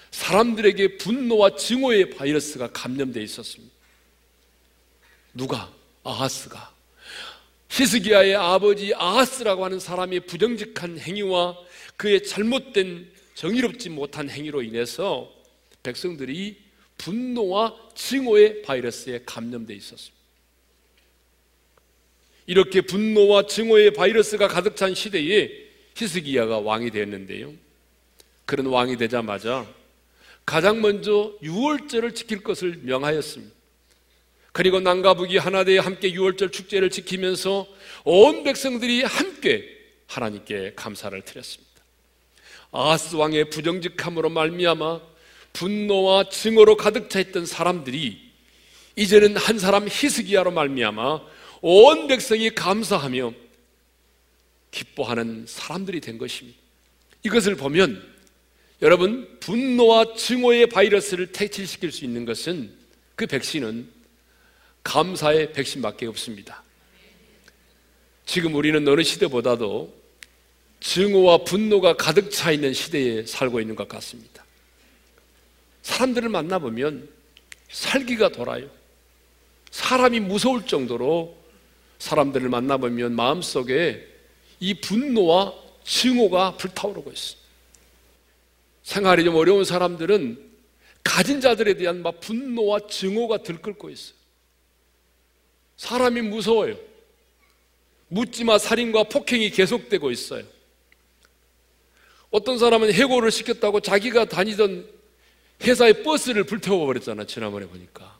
사람들에게 0.09 0.97
분노와 0.97 1.55
증오의 1.55 2.09
바이러스가 2.09 2.71
감염되어 2.71 3.21
있었습니다. 3.21 3.71
누가? 5.35 5.71
아하스가. 6.03 6.73
히스기야의 7.69 8.35
아버지 8.35 8.91
아하스라고 8.95 9.63
하는 9.63 9.79
사람의 9.79 10.21
부정직한 10.21 10.97
행위와 10.97 11.55
그의 11.95 12.23
잘못된 12.23 13.07
정의롭지 13.35 13.89
못한 13.89 14.31
행위로 14.31 14.63
인해서 14.63 15.40
백성들이 15.83 16.57
분노와 16.97 17.75
증오의 17.95 18.61
바이러스에 18.61 19.23
감염되어 19.25 19.75
있었습니다. 19.77 20.21
이렇게 22.47 22.81
분노와 22.81 23.47
증오의 23.47 23.93
바이러스가 23.93 24.47
가득 24.47 24.75
찬 24.75 24.93
시대에 24.93 25.49
히스기야가 25.95 26.59
왕이 26.59 26.91
되었는데요. 26.91 27.53
그런 28.45 28.67
왕이 28.67 28.97
되자마자 28.97 29.67
가장 30.45 30.81
먼저 30.81 31.33
유월절을 31.41 32.13
지킬 32.13 32.43
것을 32.43 32.79
명하였습니다. 32.83 33.55
그리고 34.51 34.79
남과 34.81 35.13
북이 35.13 35.37
하나 35.37 35.63
되어 35.63 35.81
함께 35.81 36.11
유월절 36.11 36.51
축제를 36.51 36.89
지키면서 36.89 37.67
온 38.03 38.43
백성들이 38.43 39.03
함께 39.03 39.77
하나님께 40.07 40.73
감사를 40.75 41.21
드렸습니다. 41.21 41.71
아하스 42.71 43.15
왕의 43.15 43.49
부정직함으로 43.49 44.29
말미암아 44.29 45.10
분노와 45.53 46.29
증오로 46.29 46.77
가득 46.77 47.09
차 47.09 47.19
있던 47.19 47.45
사람들이 47.45 48.19
이제는 48.95 49.37
한 49.37 49.59
사람 49.59 49.87
히스기야로 49.87 50.51
말미암아 50.51 51.21
온 51.61 52.07
백성이 52.07 52.49
감사하며 52.49 53.33
기뻐하는 54.71 55.45
사람들이 55.47 56.01
된 56.01 56.17
것입니다. 56.17 56.57
이것을 57.23 57.55
보면 57.55 58.01
여러분 58.81 59.37
분노와 59.39 60.15
증오의 60.15 60.67
바이러스를 60.67 61.31
퇴치시킬 61.31 61.91
수 61.91 62.03
있는 62.03 62.25
것은 62.25 62.73
그 63.15 63.27
백신은 63.27 63.87
감사의 64.83 65.53
백신밖에 65.53 66.07
없습니다. 66.07 66.63
지금 68.25 68.55
우리는 68.55 68.87
어느 68.87 69.03
시대보다도 69.03 70.01
증오와 70.79 71.43
분노가 71.43 71.95
가득 71.95 72.31
차 72.31 72.51
있는 72.51 72.73
시대에 72.73 73.25
살고 73.25 73.59
있는 73.59 73.75
것 73.75 73.87
같습니다. 73.87 74.30
사람들을 75.81 76.29
만나보면 76.29 77.09
살기가 77.69 78.29
돌아요. 78.29 78.69
사람이 79.71 80.19
무서울 80.19 80.65
정도로 80.65 81.37
사람들을 81.99 82.49
만나보면 82.49 83.13
마음속에 83.13 84.07
이 84.59 84.73
분노와 84.75 85.53
증오가 85.83 86.57
불타오르고 86.57 87.11
있습니다. 87.11 87.41
생활이 88.83 89.23
좀 89.23 89.35
어려운 89.35 89.63
사람들은 89.63 90.51
가진 91.03 91.41
자들에 91.41 91.75
대한 91.75 92.01
막 92.01 92.19
분노와 92.19 92.87
증오가 92.87 93.37
들끓고 93.37 93.89
있어요. 93.89 94.15
사람이 95.77 96.21
무서워요. 96.21 96.75
묻지마 98.09 98.57
살인과 98.57 99.03
폭행이 99.05 99.49
계속되고 99.51 100.11
있어요. 100.11 100.43
어떤 102.29 102.57
사람은 102.57 102.93
해고를 102.93 103.31
시켰다고 103.31 103.79
자기가 103.79 104.25
다니던 104.25 104.87
회사의 105.63 106.03
버스를 106.03 106.43
불태워 106.43 106.85
버렸잖아, 106.85 107.25
지난번에 107.25 107.67
보니까. 107.67 108.17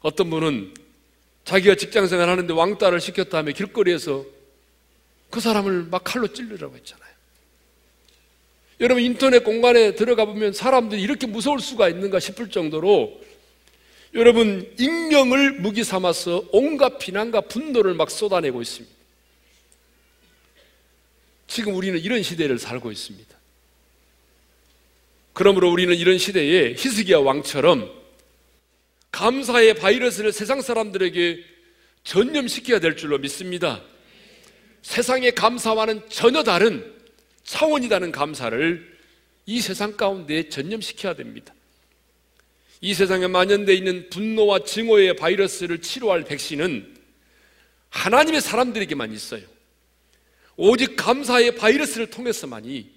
어떤 0.00 0.30
분은 0.30 0.74
자기가 1.44 1.76
직장 1.76 2.06
생활 2.06 2.28
하는데 2.28 2.52
왕따를 2.52 3.00
시켰다며 3.00 3.52
길거리에서 3.52 4.24
그 5.30 5.40
사람을 5.40 5.84
막 5.84 6.02
칼로 6.04 6.32
찔르라고 6.32 6.76
했잖아요. 6.76 7.06
여러분 8.80 9.02
인터넷 9.02 9.42
공간에 9.42 9.94
들어가 9.94 10.24
보면 10.26 10.52
사람들이 10.52 11.00
이렇게 11.00 11.26
무서울 11.26 11.60
수가 11.60 11.88
있는가 11.88 12.20
싶을 12.20 12.50
정도로 12.50 13.20
여러분 14.14 14.74
익명을 14.78 15.60
무기 15.60 15.82
삼아서 15.84 16.44
온갖 16.52 16.98
비난과 16.98 17.42
분노를 17.42 17.94
막 17.94 18.10
쏟아내고 18.10 18.60
있습니다. 18.62 18.94
지금 21.46 21.74
우리는 21.74 21.98
이런 21.98 22.22
시대를 22.22 22.58
살고 22.58 22.90
있습니다. 22.92 23.35
그러므로 25.36 25.70
우리는 25.70 25.94
이런 25.94 26.16
시대에 26.16 26.72
히스기야 26.78 27.18
왕처럼 27.18 27.92
감사의 29.12 29.74
바이러스를 29.74 30.32
세상 30.32 30.62
사람들에게 30.62 31.44
전염시켜야 32.04 32.80
될 32.80 32.96
줄로 32.96 33.18
믿습니다. 33.18 33.84
세상의 34.80 35.34
감사와는 35.34 36.08
전혀 36.08 36.42
다른 36.42 36.90
차원이 37.44 37.90
다른 37.90 38.12
감사를 38.12 38.96
이 39.44 39.60
세상 39.60 39.98
가운데 39.98 40.48
전염시켜야 40.48 41.14
됩니다. 41.14 41.52
이 42.80 42.94
세상에 42.94 43.26
만연되어 43.26 43.74
있는 43.74 44.08
분노와 44.08 44.60
증오의 44.60 45.16
바이러스를 45.16 45.82
치료할 45.82 46.24
백신은 46.24 46.96
하나님의 47.90 48.40
사람들에게만 48.40 49.12
있어요. 49.12 49.42
오직 50.56 50.96
감사의 50.96 51.56
바이러스를 51.56 52.06
통해서만이 52.06 52.96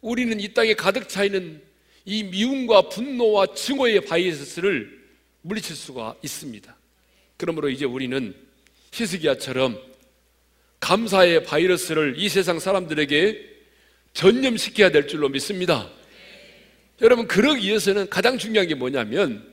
우리는 0.00 0.40
이 0.40 0.52
땅에 0.54 0.74
가득 0.74 1.08
차 1.08 1.24
있는 1.24 1.62
이 2.04 2.24
미움과 2.24 2.88
분노와 2.88 3.54
증오의 3.54 4.02
바이러스를 4.02 5.00
물리칠 5.42 5.76
수가 5.76 6.16
있습니다. 6.22 6.76
그러므로 7.36 7.68
이제 7.68 7.84
우리는 7.84 8.34
히스기야처럼 8.92 9.80
감사의 10.80 11.44
바이러스를 11.44 12.14
이 12.16 12.28
세상 12.28 12.58
사람들에게 12.58 13.48
전염시켜야 14.12 14.90
될 14.90 15.06
줄로 15.06 15.28
믿습니다. 15.28 15.90
여러분, 17.00 17.26
그러기 17.26 17.66
위해서는 17.66 18.10
가장 18.10 18.38
중요한 18.38 18.66
게 18.66 18.74
뭐냐면 18.74 19.46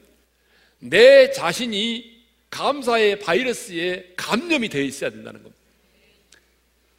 내 0.80 1.32
자신이 1.32 2.18
감사의 2.50 3.20
바이러스에 3.20 4.14
감염이 4.16 4.70
되어 4.70 4.82
있어야 4.82 5.10
된다는 5.10 5.44
겁니다. 5.44 5.62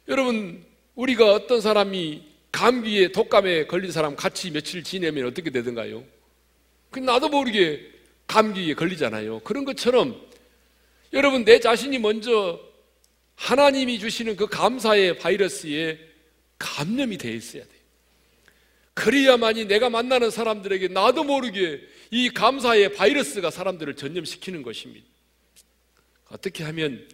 여러분, 0.07 0.63
우리가 0.95 1.33
어떤 1.33 1.61
사람이 1.61 2.28
감기에 2.51 3.11
독감에 3.11 3.67
걸린 3.67 3.91
사람 3.91 4.15
같이 4.15 4.51
며칠 4.51 4.83
지내면 4.83 5.25
어떻게 5.25 5.49
되던가요? 5.49 6.03
그 6.91 6.99
나도 6.99 7.29
모르게 7.29 7.91
감기에 8.27 8.73
걸리잖아요. 8.73 9.39
그런 9.39 9.65
것처럼 9.65 10.19
여러분 11.13 11.45
내 11.45 11.59
자신이 11.59 11.99
먼저 11.99 12.59
하나님이 13.35 13.99
주시는 13.99 14.35
그 14.35 14.47
감사의 14.47 15.17
바이러스에 15.19 15.99
감염이 16.57 17.17
되어 17.17 17.33
있어야 17.33 17.63
돼요. 17.63 17.79
그래야만이 18.95 19.65
내가 19.65 19.89
만나는 19.89 20.29
사람들에게 20.29 20.89
나도 20.89 21.23
모르게 21.23 21.81
이 22.11 22.29
감사의 22.29 22.93
바이러스가 22.93 23.49
사람들을 23.49 23.95
전염시키는 23.95 24.61
것입니다. 24.61 25.07
어떻게 26.29 26.63
하면 26.65 27.07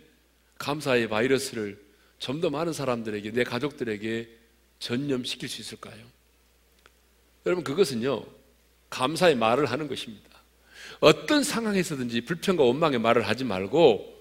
감사의 0.57 1.09
바이러스를 1.09 1.85
좀 2.17 2.41
더 2.41 2.49
많은 2.49 2.73
사람들에게, 2.73 3.31
내 3.31 3.43
가족들에게 3.43 4.29
전염시킬 4.85 5.49
수 5.49 5.61
있을까요? 5.61 5.97
여러분, 7.47 7.63
그것은요, 7.63 8.23
감사의 8.91 9.35
말을 9.35 9.65
하는 9.65 9.87
것입니다. 9.87 10.29
어떤 10.99 11.41
상황에서든지 11.41 12.21
불평과 12.21 12.63
원망의 12.63 12.99
말을 12.99 13.27
하지 13.27 13.45
말고, 13.45 14.13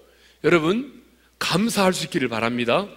여러분, 0.43 1.03
감사할 1.37 1.93
수 1.93 2.05
있기를 2.05 2.29
바랍니다. 2.29 2.87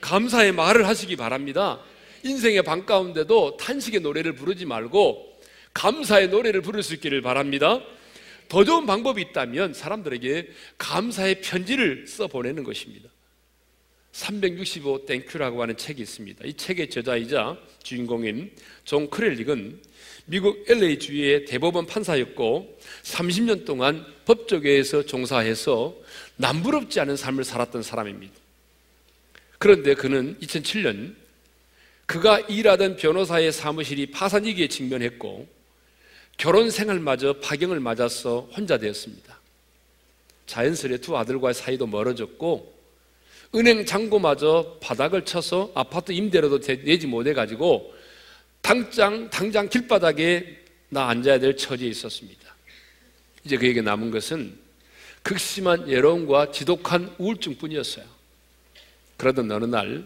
감사의 0.00 0.52
말을 0.52 0.86
하시기 0.86 1.16
바랍니다. 1.16 1.80
인생의 2.22 2.62
밤 2.62 2.86
가운데도 2.86 3.56
탄식의 3.56 4.00
노래를 4.00 4.34
부르지 4.36 4.64
말고 4.64 5.40
감사의 5.74 6.28
노래를 6.28 6.62
부를 6.62 6.84
수 6.84 6.94
있기를 6.94 7.20
바랍니다. 7.22 7.80
더 8.48 8.64
좋은 8.64 8.86
방법이 8.86 9.20
있다면 9.22 9.74
사람들에게 9.74 10.48
감사의 10.78 11.40
편지를 11.40 12.06
써 12.06 12.28
보내는 12.28 12.62
것입니다. 12.62 13.10
365 14.18 15.06
Thank 15.06 15.29
You라고 15.29 15.62
하는 15.62 15.76
책이 15.76 16.02
있습니다. 16.02 16.44
이 16.44 16.54
책의 16.54 16.90
저자이자 16.90 17.56
주인공인 17.84 18.50
존 18.84 19.08
크랠릭은 19.08 19.80
미국 20.26 20.68
LA 20.68 20.98
주의 20.98 21.44
대법원 21.44 21.86
판사였고 21.86 22.78
30년 23.04 23.64
동안 23.64 24.04
법조계에서 24.24 25.04
종사해서 25.04 25.94
남부럽지 26.36 26.98
않은 26.98 27.16
삶을 27.16 27.44
살았던 27.44 27.84
사람입니다. 27.84 28.34
그런데 29.58 29.94
그는 29.94 30.36
2007년 30.40 31.14
그가 32.06 32.40
일하던 32.40 32.96
변호사의 32.96 33.52
사무실이 33.52 34.10
파산 34.10 34.44
위기에 34.44 34.66
직면했고 34.66 35.46
결혼 36.36 36.70
생활마저 36.70 37.34
파경을 37.34 37.78
맞아서 37.78 38.48
혼자 38.56 38.78
되었습니다. 38.78 39.38
자연스레 40.46 40.98
두 40.98 41.16
아들과의 41.16 41.54
사이도 41.54 41.86
멀어졌고 41.86 42.77
은행 43.54 43.86
잔고마저 43.86 44.78
바닥을 44.80 45.24
쳐서 45.24 45.70
아파트 45.74 46.12
임대료도 46.12 46.60
내지 46.60 47.06
못해 47.06 47.32
가지고 47.32 47.94
당장 48.60 49.30
당장 49.30 49.68
길바닥에 49.68 50.58
나 50.90 51.08
앉아야 51.08 51.38
될 51.38 51.56
처지에 51.56 51.88
있었습니다. 51.88 52.54
이제 53.44 53.56
그에게 53.56 53.80
남은 53.80 54.10
것은 54.10 54.58
극심한 55.22 55.88
예로움과 55.88 56.52
지독한 56.52 57.14
우울증 57.18 57.56
뿐이었어요. 57.56 58.04
그러던 59.16 59.50
어느 59.50 59.64
날 59.64 60.04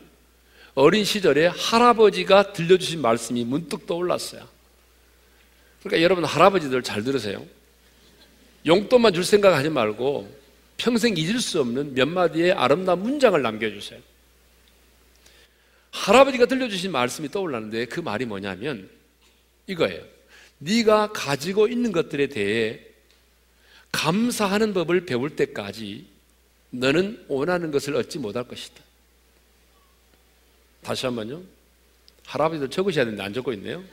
어린 0.75 1.05
시절에 1.05 1.47
할아버지가 1.49 2.53
들려주신 2.53 3.01
말씀이 3.03 3.45
문득 3.45 3.87
떠올랐어요. 3.87 4.47
그러니까 5.81 6.03
여러분 6.03 6.25
할아버지들 6.25 6.83
잘 6.83 7.03
들으세요. 7.03 7.45
용돈만 8.65 9.13
줄 9.13 9.25
생각 9.25 9.55
하지 9.55 9.69
말고 9.69 10.42
평생 10.77 11.17
잊을 11.17 11.41
수 11.41 11.61
없는 11.61 11.95
몇 11.95 12.07
마디의 12.09 12.53
아름다운 12.53 13.03
문장을 13.03 13.41
남겨주세요. 13.41 14.01
할아버지가 15.93 16.47
들려주신 16.47 16.91
말씀이 16.91 17.29
떠올랐는데 17.29 17.87
그 17.87 18.01
말이 18.01 18.25
뭐냐면 18.25 18.91
이거예요. 19.67 20.03
네가 20.59 21.13
가지고 21.13 21.69
있는 21.69 21.93
것들에 21.93 22.29
대해 22.29 22.81
감사하는 23.93 24.73
법을 24.73 25.05
배울 25.07 25.37
때까지 25.37 26.07
너는 26.71 27.25
원하는 27.29 27.71
것을 27.71 27.95
얻지 27.97 28.19
못할 28.19 28.45
것이다. 28.49 28.83
다시 30.83 31.07
한번요. 31.07 31.43
할아버지들 32.25 32.71
적으셔야 32.71 33.05
되는데 33.05 33.23
안 33.23 33.33
적고 33.33 33.53
있네요. 33.53 33.85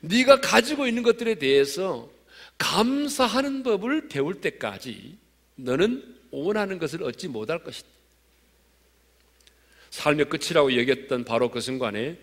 네가 0.00 0.40
가지고 0.40 0.86
있는 0.86 1.02
것들에 1.02 1.36
대해서 1.36 2.10
감사하는 2.58 3.62
법을 3.62 4.08
배울 4.08 4.40
때까지 4.40 5.16
너는 5.62 6.02
원하는 6.30 6.78
것을 6.78 7.02
얻지 7.02 7.28
못할 7.28 7.62
것이다. 7.62 7.88
삶의 9.90 10.28
끝이라고 10.28 10.72
얘기했던 10.72 11.24
바로 11.24 11.50
그 11.50 11.60
순간에 11.60 12.16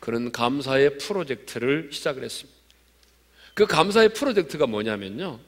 그런 0.00 0.32
감사의 0.32 0.98
프로젝트를 0.98 1.90
시작을 1.92 2.24
했습니다. 2.24 2.58
그 3.54 3.66
감사의 3.66 4.14
프로젝트가 4.14 4.66
뭐냐면요. 4.66 5.40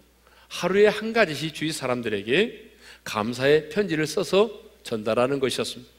하루에 0.49 0.87
한 0.87 1.13
가지씩 1.13 1.55
주위 1.55 1.73
사람들에게 1.73 2.71
감사의 3.05 3.69
편지를 3.69 4.07
써서 4.07 4.51
전달하는 4.83 5.39
것이었습니다. 5.41 5.91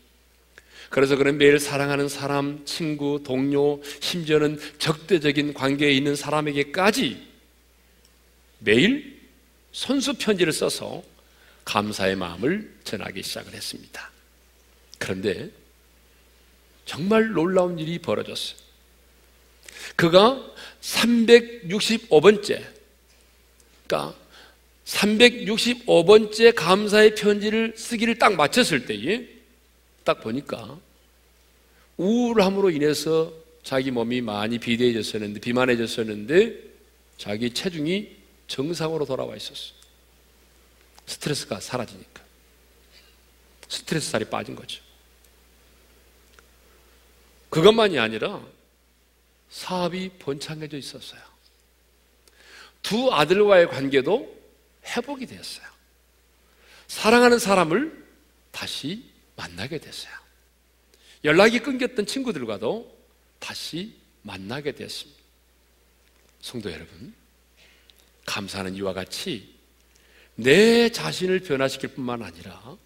그래서 0.89 1.15
그는 1.15 1.37
매일 1.37 1.57
사랑하는 1.57 2.09
사람, 2.09 2.65
친구, 2.65 3.21
동료, 3.23 3.81
심지어는 4.01 4.59
적대적인 4.77 5.53
관계에 5.53 5.91
있는 5.91 6.15
사람에게까지 6.15 7.27
매일 8.59 9.21
손수 9.71 10.13
편지를 10.15 10.51
써서 10.51 11.01
감사의 11.71 12.17
마음을 12.17 12.69
전하기 12.83 13.23
시작을 13.23 13.53
했습니다. 13.53 14.11
그런데 14.97 15.49
정말 16.83 17.31
놀라운 17.31 17.79
일이 17.79 17.97
벌어졌어요. 17.97 18.59
그가 19.95 20.53
365번째, 20.81 22.61
그러니까 23.87 24.19
365번째 24.85 26.53
감사의 26.53 27.15
편지를 27.15 27.73
쓰기를 27.77 28.19
딱 28.19 28.35
마쳤을 28.35 28.85
때에 28.85 29.29
딱 30.03 30.19
보니까 30.19 30.77
우울함으로 31.95 32.71
인해서 32.71 33.31
자기 33.63 33.91
몸이 33.91 34.19
많이 34.19 34.59
비대해졌었는데, 34.59 35.39
비만해졌었는데, 35.39 36.53
자기 37.17 37.53
체중이 37.53 38.09
정상으로 38.47 39.05
돌아와 39.05 39.37
있었어. 39.37 39.80
스트레스가 41.11 41.59
사라지니까. 41.59 42.23
스트레스 43.67 44.11
살이 44.11 44.25
빠진 44.25 44.55
거죠. 44.55 44.81
그것만이 47.49 47.99
아니라 47.99 48.41
사업이 49.49 50.11
번창해져 50.19 50.77
있었어요. 50.77 51.21
두 52.81 53.13
아들과의 53.13 53.67
관계도 53.67 54.41
회복이 54.85 55.25
되었어요. 55.25 55.67
사랑하는 56.87 57.39
사람을 57.39 58.07
다시 58.51 59.11
만나게 59.35 59.79
됐어요. 59.79 60.13
연락이 61.23 61.59
끊겼던 61.59 62.05
친구들과도 62.05 62.97
다시 63.39 63.95
만나게 64.23 64.71
됐습니다. 64.73 65.21
성도 66.41 66.71
여러분, 66.71 67.13
감사하는 68.25 68.75
이와 68.75 68.93
같이 68.93 69.60
내 70.35 70.89
자신을 70.89 71.41
변화시킬 71.41 71.89
뿐만 71.89 72.23
아니라 72.23 72.77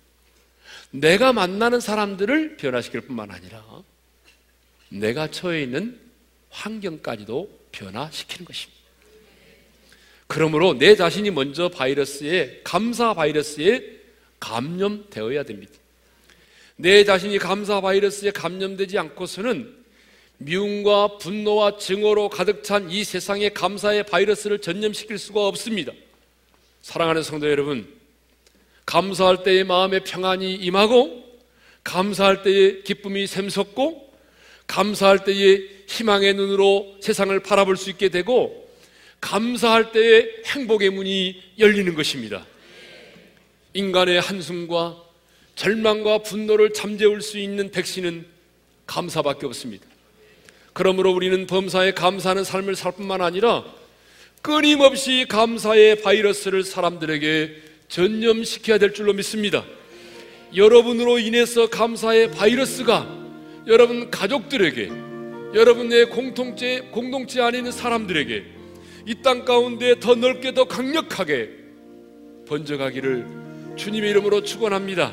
내가 0.92 1.34
만나는 1.34 1.80
사람들을 1.80 2.58
변화시킬 2.58 3.02
뿐만 3.02 3.32
아니라 3.32 3.64
내가 4.90 5.30
처해 5.30 5.64
있는 5.64 6.00
환경까지도 6.50 7.50
변화시키는 7.72 8.46
것입니다. 8.46 8.76
그러므로 10.28 10.74
내 10.74 10.96
자신이 10.96 11.32
먼저 11.32 11.70
바이러스에, 11.70 12.62
감사 12.64 13.14
바이러스에 13.14 14.00
감염되어야 14.40 15.44
됩니다. 15.44 15.74
내 16.78 17.04
자신이 17.04 17.38
감사 17.38 17.82
바이러스에 17.82 18.32
감염되지 18.32 18.98
않고서는 18.98 19.86
미움과 20.38 21.18
분노와 21.20 21.78
증오로 21.78 22.30
가득 22.30 22.64
찬 22.64 22.90
이 22.90 23.04
세상의 23.04 23.54
감사의 23.54 24.06
바이러스를 24.06 24.60
전염시킬 24.60 25.18
수가 25.18 25.48
없습니다. 25.48 25.94
사랑하는 26.86 27.24
성도 27.24 27.50
여러분, 27.50 27.88
감사할 28.86 29.42
때의 29.42 29.64
마음의 29.64 30.04
평안이 30.04 30.54
임하고, 30.54 31.26
감사할 31.84 32.44
때의 32.44 32.84
기쁨이 32.84 33.26
샘솟고, 33.26 34.14
감사할 34.68 35.24
때의 35.24 35.68
희망의 35.88 36.36
눈으로 36.36 36.96
세상을 37.02 37.38
바라볼 37.40 37.76
수 37.76 37.90
있게 37.90 38.10
되고, 38.10 38.70
감사할 39.20 39.94
때의 39.94 40.44
행복의 40.46 40.92
문이 40.92 41.42
열리는 41.58 41.96
것입니다. 41.96 42.46
인간의 43.74 44.22
한숨과 44.22 44.96
절망과 45.56 46.20
분노를 46.20 46.72
잠재울 46.74 47.24
수 47.24 47.40
있는 47.40 47.72
백신은 47.72 48.28
감사밖에 48.86 49.48
없습니다. 49.48 49.88
그러므로 50.74 51.14
우리는 51.14 51.48
범사에 51.48 51.94
감사하는 51.94 52.44
삶을 52.44 52.76
살 52.76 52.92
뿐만 52.92 53.22
아니라 53.22 53.66
끊임없이 54.46 55.26
감사의 55.28 56.04
바이러스를 56.04 56.64
사람들에게 56.64 57.56
전염시켜야 57.88 58.78
될 58.78 58.94
줄로 58.94 59.12
믿습니다. 59.14 59.66
여러분으로 60.56 61.18
인해서 61.18 61.68
감사의 61.68 62.30
바이러스가 62.30 63.08
여러분 63.66 64.12
가족들에게 64.12 64.92
여러분의 65.56 66.12
공통체, 66.12 66.82
공동체 66.92 67.42
안에 67.42 67.58
있는 67.58 67.72
사람들에게 67.72 68.44
이 69.08 69.16
땅 69.24 69.46
가운데 69.46 70.00
더 70.00 70.14
넓게 70.14 70.54
더 70.54 70.66
강력하게 70.66 71.50
번져가기를 72.48 73.26
주님의 73.78 74.12
이름으로 74.12 74.44
축원합니다. 74.44 75.12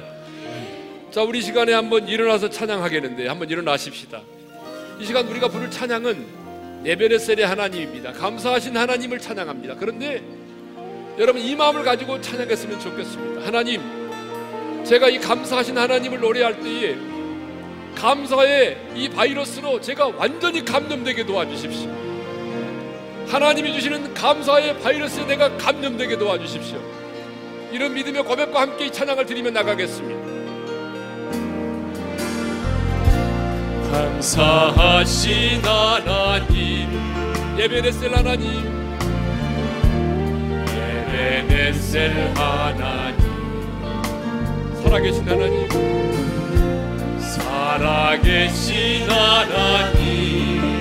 자, 1.11 1.23
우리 1.23 1.41
시간에 1.41 1.73
한번 1.73 2.07
일어나서 2.07 2.51
찬양하겠는데 2.51 3.29
한번 3.29 3.49
일어나십시다. 3.49 4.21
이 5.01 5.07
시간 5.07 5.27
우리가 5.27 5.49
부를 5.49 5.71
찬양은 5.71 6.42
에베레셀의 6.85 7.47
하나님입니다. 7.47 8.13
감사하신 8.13 8.77
하나님을 8.77 9.19
찬양합니다. 9.19 9.77
그런데 9.77 10.23
여러분 11.19 11.41
이 11.41 11.55
마음을 11.55 11.85
가지고 11.85 12.21
찬양했으면 12.21 12.81
좋겠습니다. 12.81 13.47
하나님, 13.47 13.81
제가 14.85 15.09
이 15.09 15.19
감사하신 15.19 15.79
하나님을 15.79 16.21
노래할 16.21 16.61
때에 16.61 16.97
감사의 17.95 18.79
이 18.97 19.09
바이러스로 19.09 19.81
제가 19.81 20.09
완전히 20.09 20.65
감염되게 20.65 21.25
도와주십시오. 21.25 21.91
하나님이 23.29 23.73
주시는 23.75 24.15
감사의 24.15 24.81
바이러스에 24.81 25.27
내가 25.27 25.57
감염되게 25.57 26.19
도와주십시오. 26.19 26.81
이런 27.71 27.95
믿음의 27.95 28.25
고백과 28.25 28.61
함께 28.61 28.87
이 28.87 28.93
찬양을 28.93 29.27
드리며 29.27 29.51
나가겠습니다. 29.51 30.32
감사하신 33.93 35.63
하나님. 35.63 36.89
예베네셀 37.59 38.17
하나님. 38.17 38.65
예베네셀 41.13 42.33
하나님. 42.35 43.21
살아계신 44.83 45.29
하나님. 45.29 45.69
살아계신 47.21 49.11
하나님. 49.11 50.81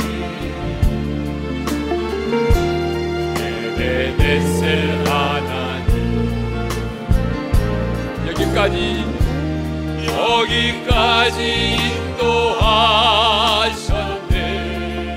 예베네셀 3.76 5.04
하나님. 5.06 5.92
여기까지 8.30 9.04
여기까지 10.08 11.42
인도하셨네. 13.72 15.16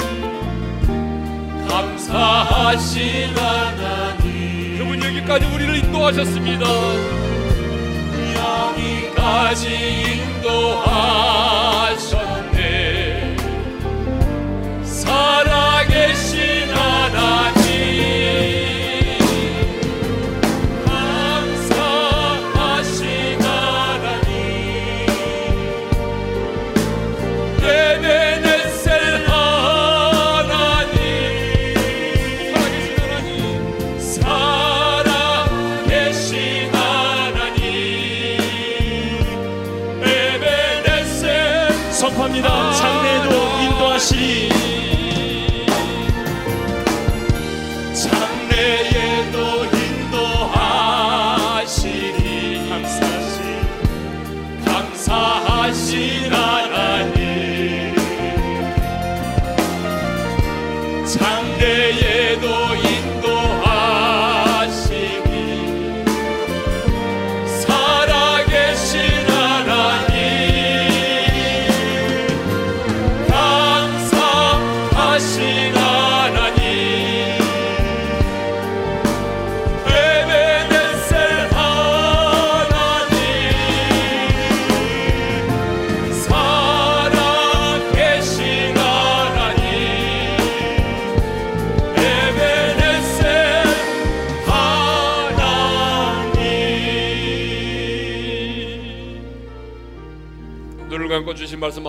감사하신 1.69 3.37
하나님. 3.37 4.79
그분 4.79 5.03
여기까지 5.03 5.47
우리를 5.47 5.77
인도하셨습니다. 5.77 6.67
여기까지 8.37 9.69
인도하 10.23 11.74
선포합니다. 42.45 42.73
장래에도 42.77 43.61
인도하시리. 43.63 45.04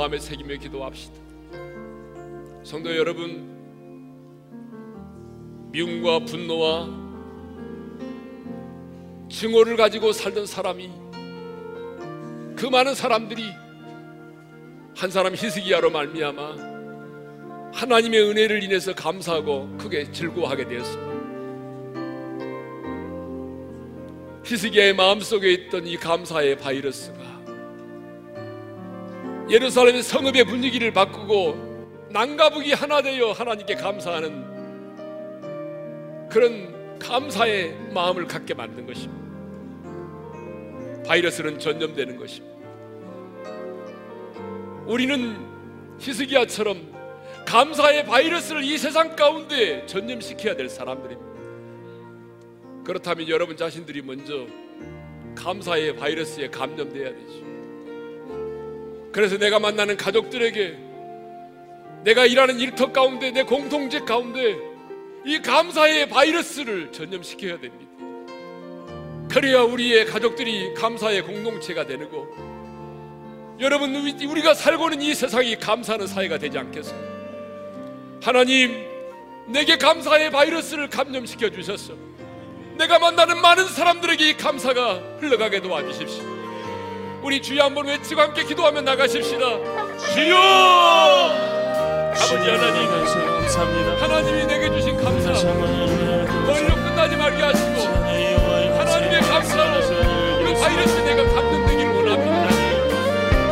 마음에 0.06 0.20
새기며 0.20 0.58
기도합시다 0.58 1.16
성도 2.64 2.96
여러분 2.96 3.56
미움과 5.72 6.20
분노와 6.26 6.88
증오를 9.32 9.76
가지고 9.78 10.12
살던 10.12 10.46
사람이 10.46 10.92
그 12.56 12.68
많은 12.72 12.94
사람들이 12.94 13.46
한 14.96 15.10
사람 15.10 15.34
히스기야로 15.34 15.90
말미암아 15.90 17.72
하나님의 17.74 18.30
은혜를 18.30 18.62
인해서 18.62 18.94
감사하고 18.94 19.76
크게 19.80 20.12
즐거워하게 20.12 20.68
되었습니다. 20.68 21.16
히스기야의 24.46 24.94
마음속에 24.94 25.52
있던 25.52 25.88
이 25.88 25.98
감사의 25.98 26.60
바이러스가 26.60 27.35
예루살렘의 29.50 30.02
성읍의 30.02 30.46
분위기를 30.46 30.92
바꾸고 30.92 31.76
난가북이 32.10 32.74
하나 32.74 33.02
되어 33.02 33.32
하나님께 33.32 33.76
감사하는 33.76 34.56
그런 36.30 36.98
감사의 37.00 37.76
마음을 37.94 38.26
갖게 38.26 38.54
만든 38.54 38.88
것입니다. 38.88 39.26
바이러스는 41.06 41.60
전염되는 41.60 42.18
것입니다. 42.18 42.56
우리는 44.88 45.38
히스기야처럼 46.00 46.94
감사의 47.46 48.06
바이러스를 48.06 48.64
이 48.64 48.78
세상 48.78 49.16
가운데 49.16 49.86
전염시켜야 49.86 50.56
될 50.56 50.68
사람들입니다. 50.68 51.36
그렇다면 52.84 53.30
여러분 53.30 53.56
자신들이 53.56 54.02
먼저 54.02 54.48
감사의 55.36 55.96
바이러스에 55.96 56.50
감염돼야 56.50 57.10
되죠. 57.10 57.55
그래서 59.16 59.38
내가 59.38 59.60
만나는 59.60 59.96
가족들에게 59.96 60.78
내가 62.04 62.26
일하는 62.26 62.60
일터 62.60 62.92
가운데 62.92 63.32
내 63.32 63.44
공동체 63.44 64.02
가운데 64.02 64.58
이 65.26 65.40
감사의 65.40 66.10
바이러스를 66.10 66.92
전염시켜야 66.92 67.58
됩니다. 67.62 67.94
그래야 69.32 69.62
우리의 69.62 70.06
가족들이 70.08 70.74
감사의 70.74 71.22
공동체가 71.22 71.88
되고 71.88 72.28
여러분 73.62 73.96
우리가 73.96 74.54
살고 74.54 74.90
있는 74.90 75.06
이 75.06 75.16
세상이 75.16 75.60
감사하는 75.60 76.08
사회가 76.08 76.38
되지 76.38 76.58
않겠습니까? 76.58 77.10
하나님 78.22 78.86
내게 79.48 79.78
감사의 79.78 80.30
바이러스를 80.32 80.90
감염시켜 80.90 81.52
주셨어. 81.52 81.94
내가 82.78 83.00
만나는 83.00 83.40
많은 83.40 83.66
사람들에게 83.66 84.30
이 84.32 84.36
감사가 84.36 84.96
흘러가게 85.22 85.62
도와주십시오. 85.62 86.35
우리 87.26 87.42
주여 87.42 87.64
한번 87.64 87.88
외치고 87.88 88.22
함께 88.22 88.44
기도하며 88.44 88.82
나가십시다. 88.82 89.40
주여! 90.14 90.38
아버지 92.12 92.36
하나님, 92.36 92.88
감사합니다. 92.88 94.04
하나님이 94.04 94.46
내게 94.46 94.70
주신 94.70 94.96
감사, 94.96 95.32
멀리 95.32 96.68
끝나지 96.68 97.16
말게 97.16 97.42
하시고 97.42 97.82
하나님의 98.78 99.22
감사로 99.22 99.82
그 99.82 100.54
바이러스 100.62 101.00
내가 101.00 101.24
감염되기를 101.34 101.96
원합니다. 101.96 102.48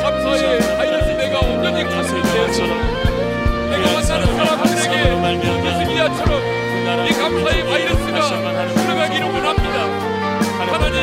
감사의 0.04 0.60
바이러스 0.78 1.10
내가 1.10 1.40
온전히 1.40 1.84
감염되어서 1.84 2.64
내가 3.72 3.92
만나는 3.92 4.38
사람들에게 4.38 4.94
예수기야처럼 5.66 6.30
이 7.08 7.12
감사의 7.12 7.66
바이러스가 7.66 8.20
흘러가기를 8.20 9.26
원합니다. 9.26 9.78
하나님, 10.60 10.96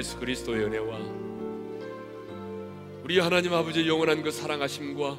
예수 0.00 0.18
그리스도의 0.18 0.64
은혜와 0.64 0.98
우리 3.04 3.18
하나님 3.18 3.52
아버지의 3.52 3.86
영원한 3.86 4.22
그 4.22 4.30
사랑하심과 4.30 5.18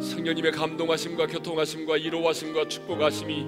성령님의 0.00 0.52
감동하심과 0.52 1.26
교통하심과 1.26 1.98
이로하심과 1.98 2.66
축복하심이 2.66 3.46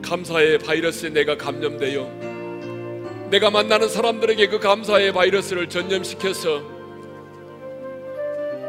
감사의 0.00 0.60
바이러스에 0.60 1.10
내가 1.10 1.36
감염되어 1.36 3.30
내가 3.30 3.50
만나는 3.50 3.88
사람들에게 3.88 4.46
그 4.46 4.60
감사의 4.60 5.12
바이러스를 5.12 5.68
전염시켜서 5.68 6.62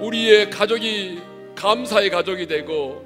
우리의 0.01 0.49
가족이 0.49 1.21
감사의 1.53 2.09
가족이 2.09 2.47
되고 2.47 3.05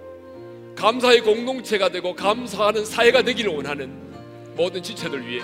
감사의 0.78 1.20
공동체가 1.20 1.90
되고 1.90 2.16
감사하는 2.16 2.86
사회가 2.86 3.24
되기를 3.24 3.52
원하는 3.52 3.94
모든 4.56 4.82
지체들 4.82 5.28
위해 5.28 5.44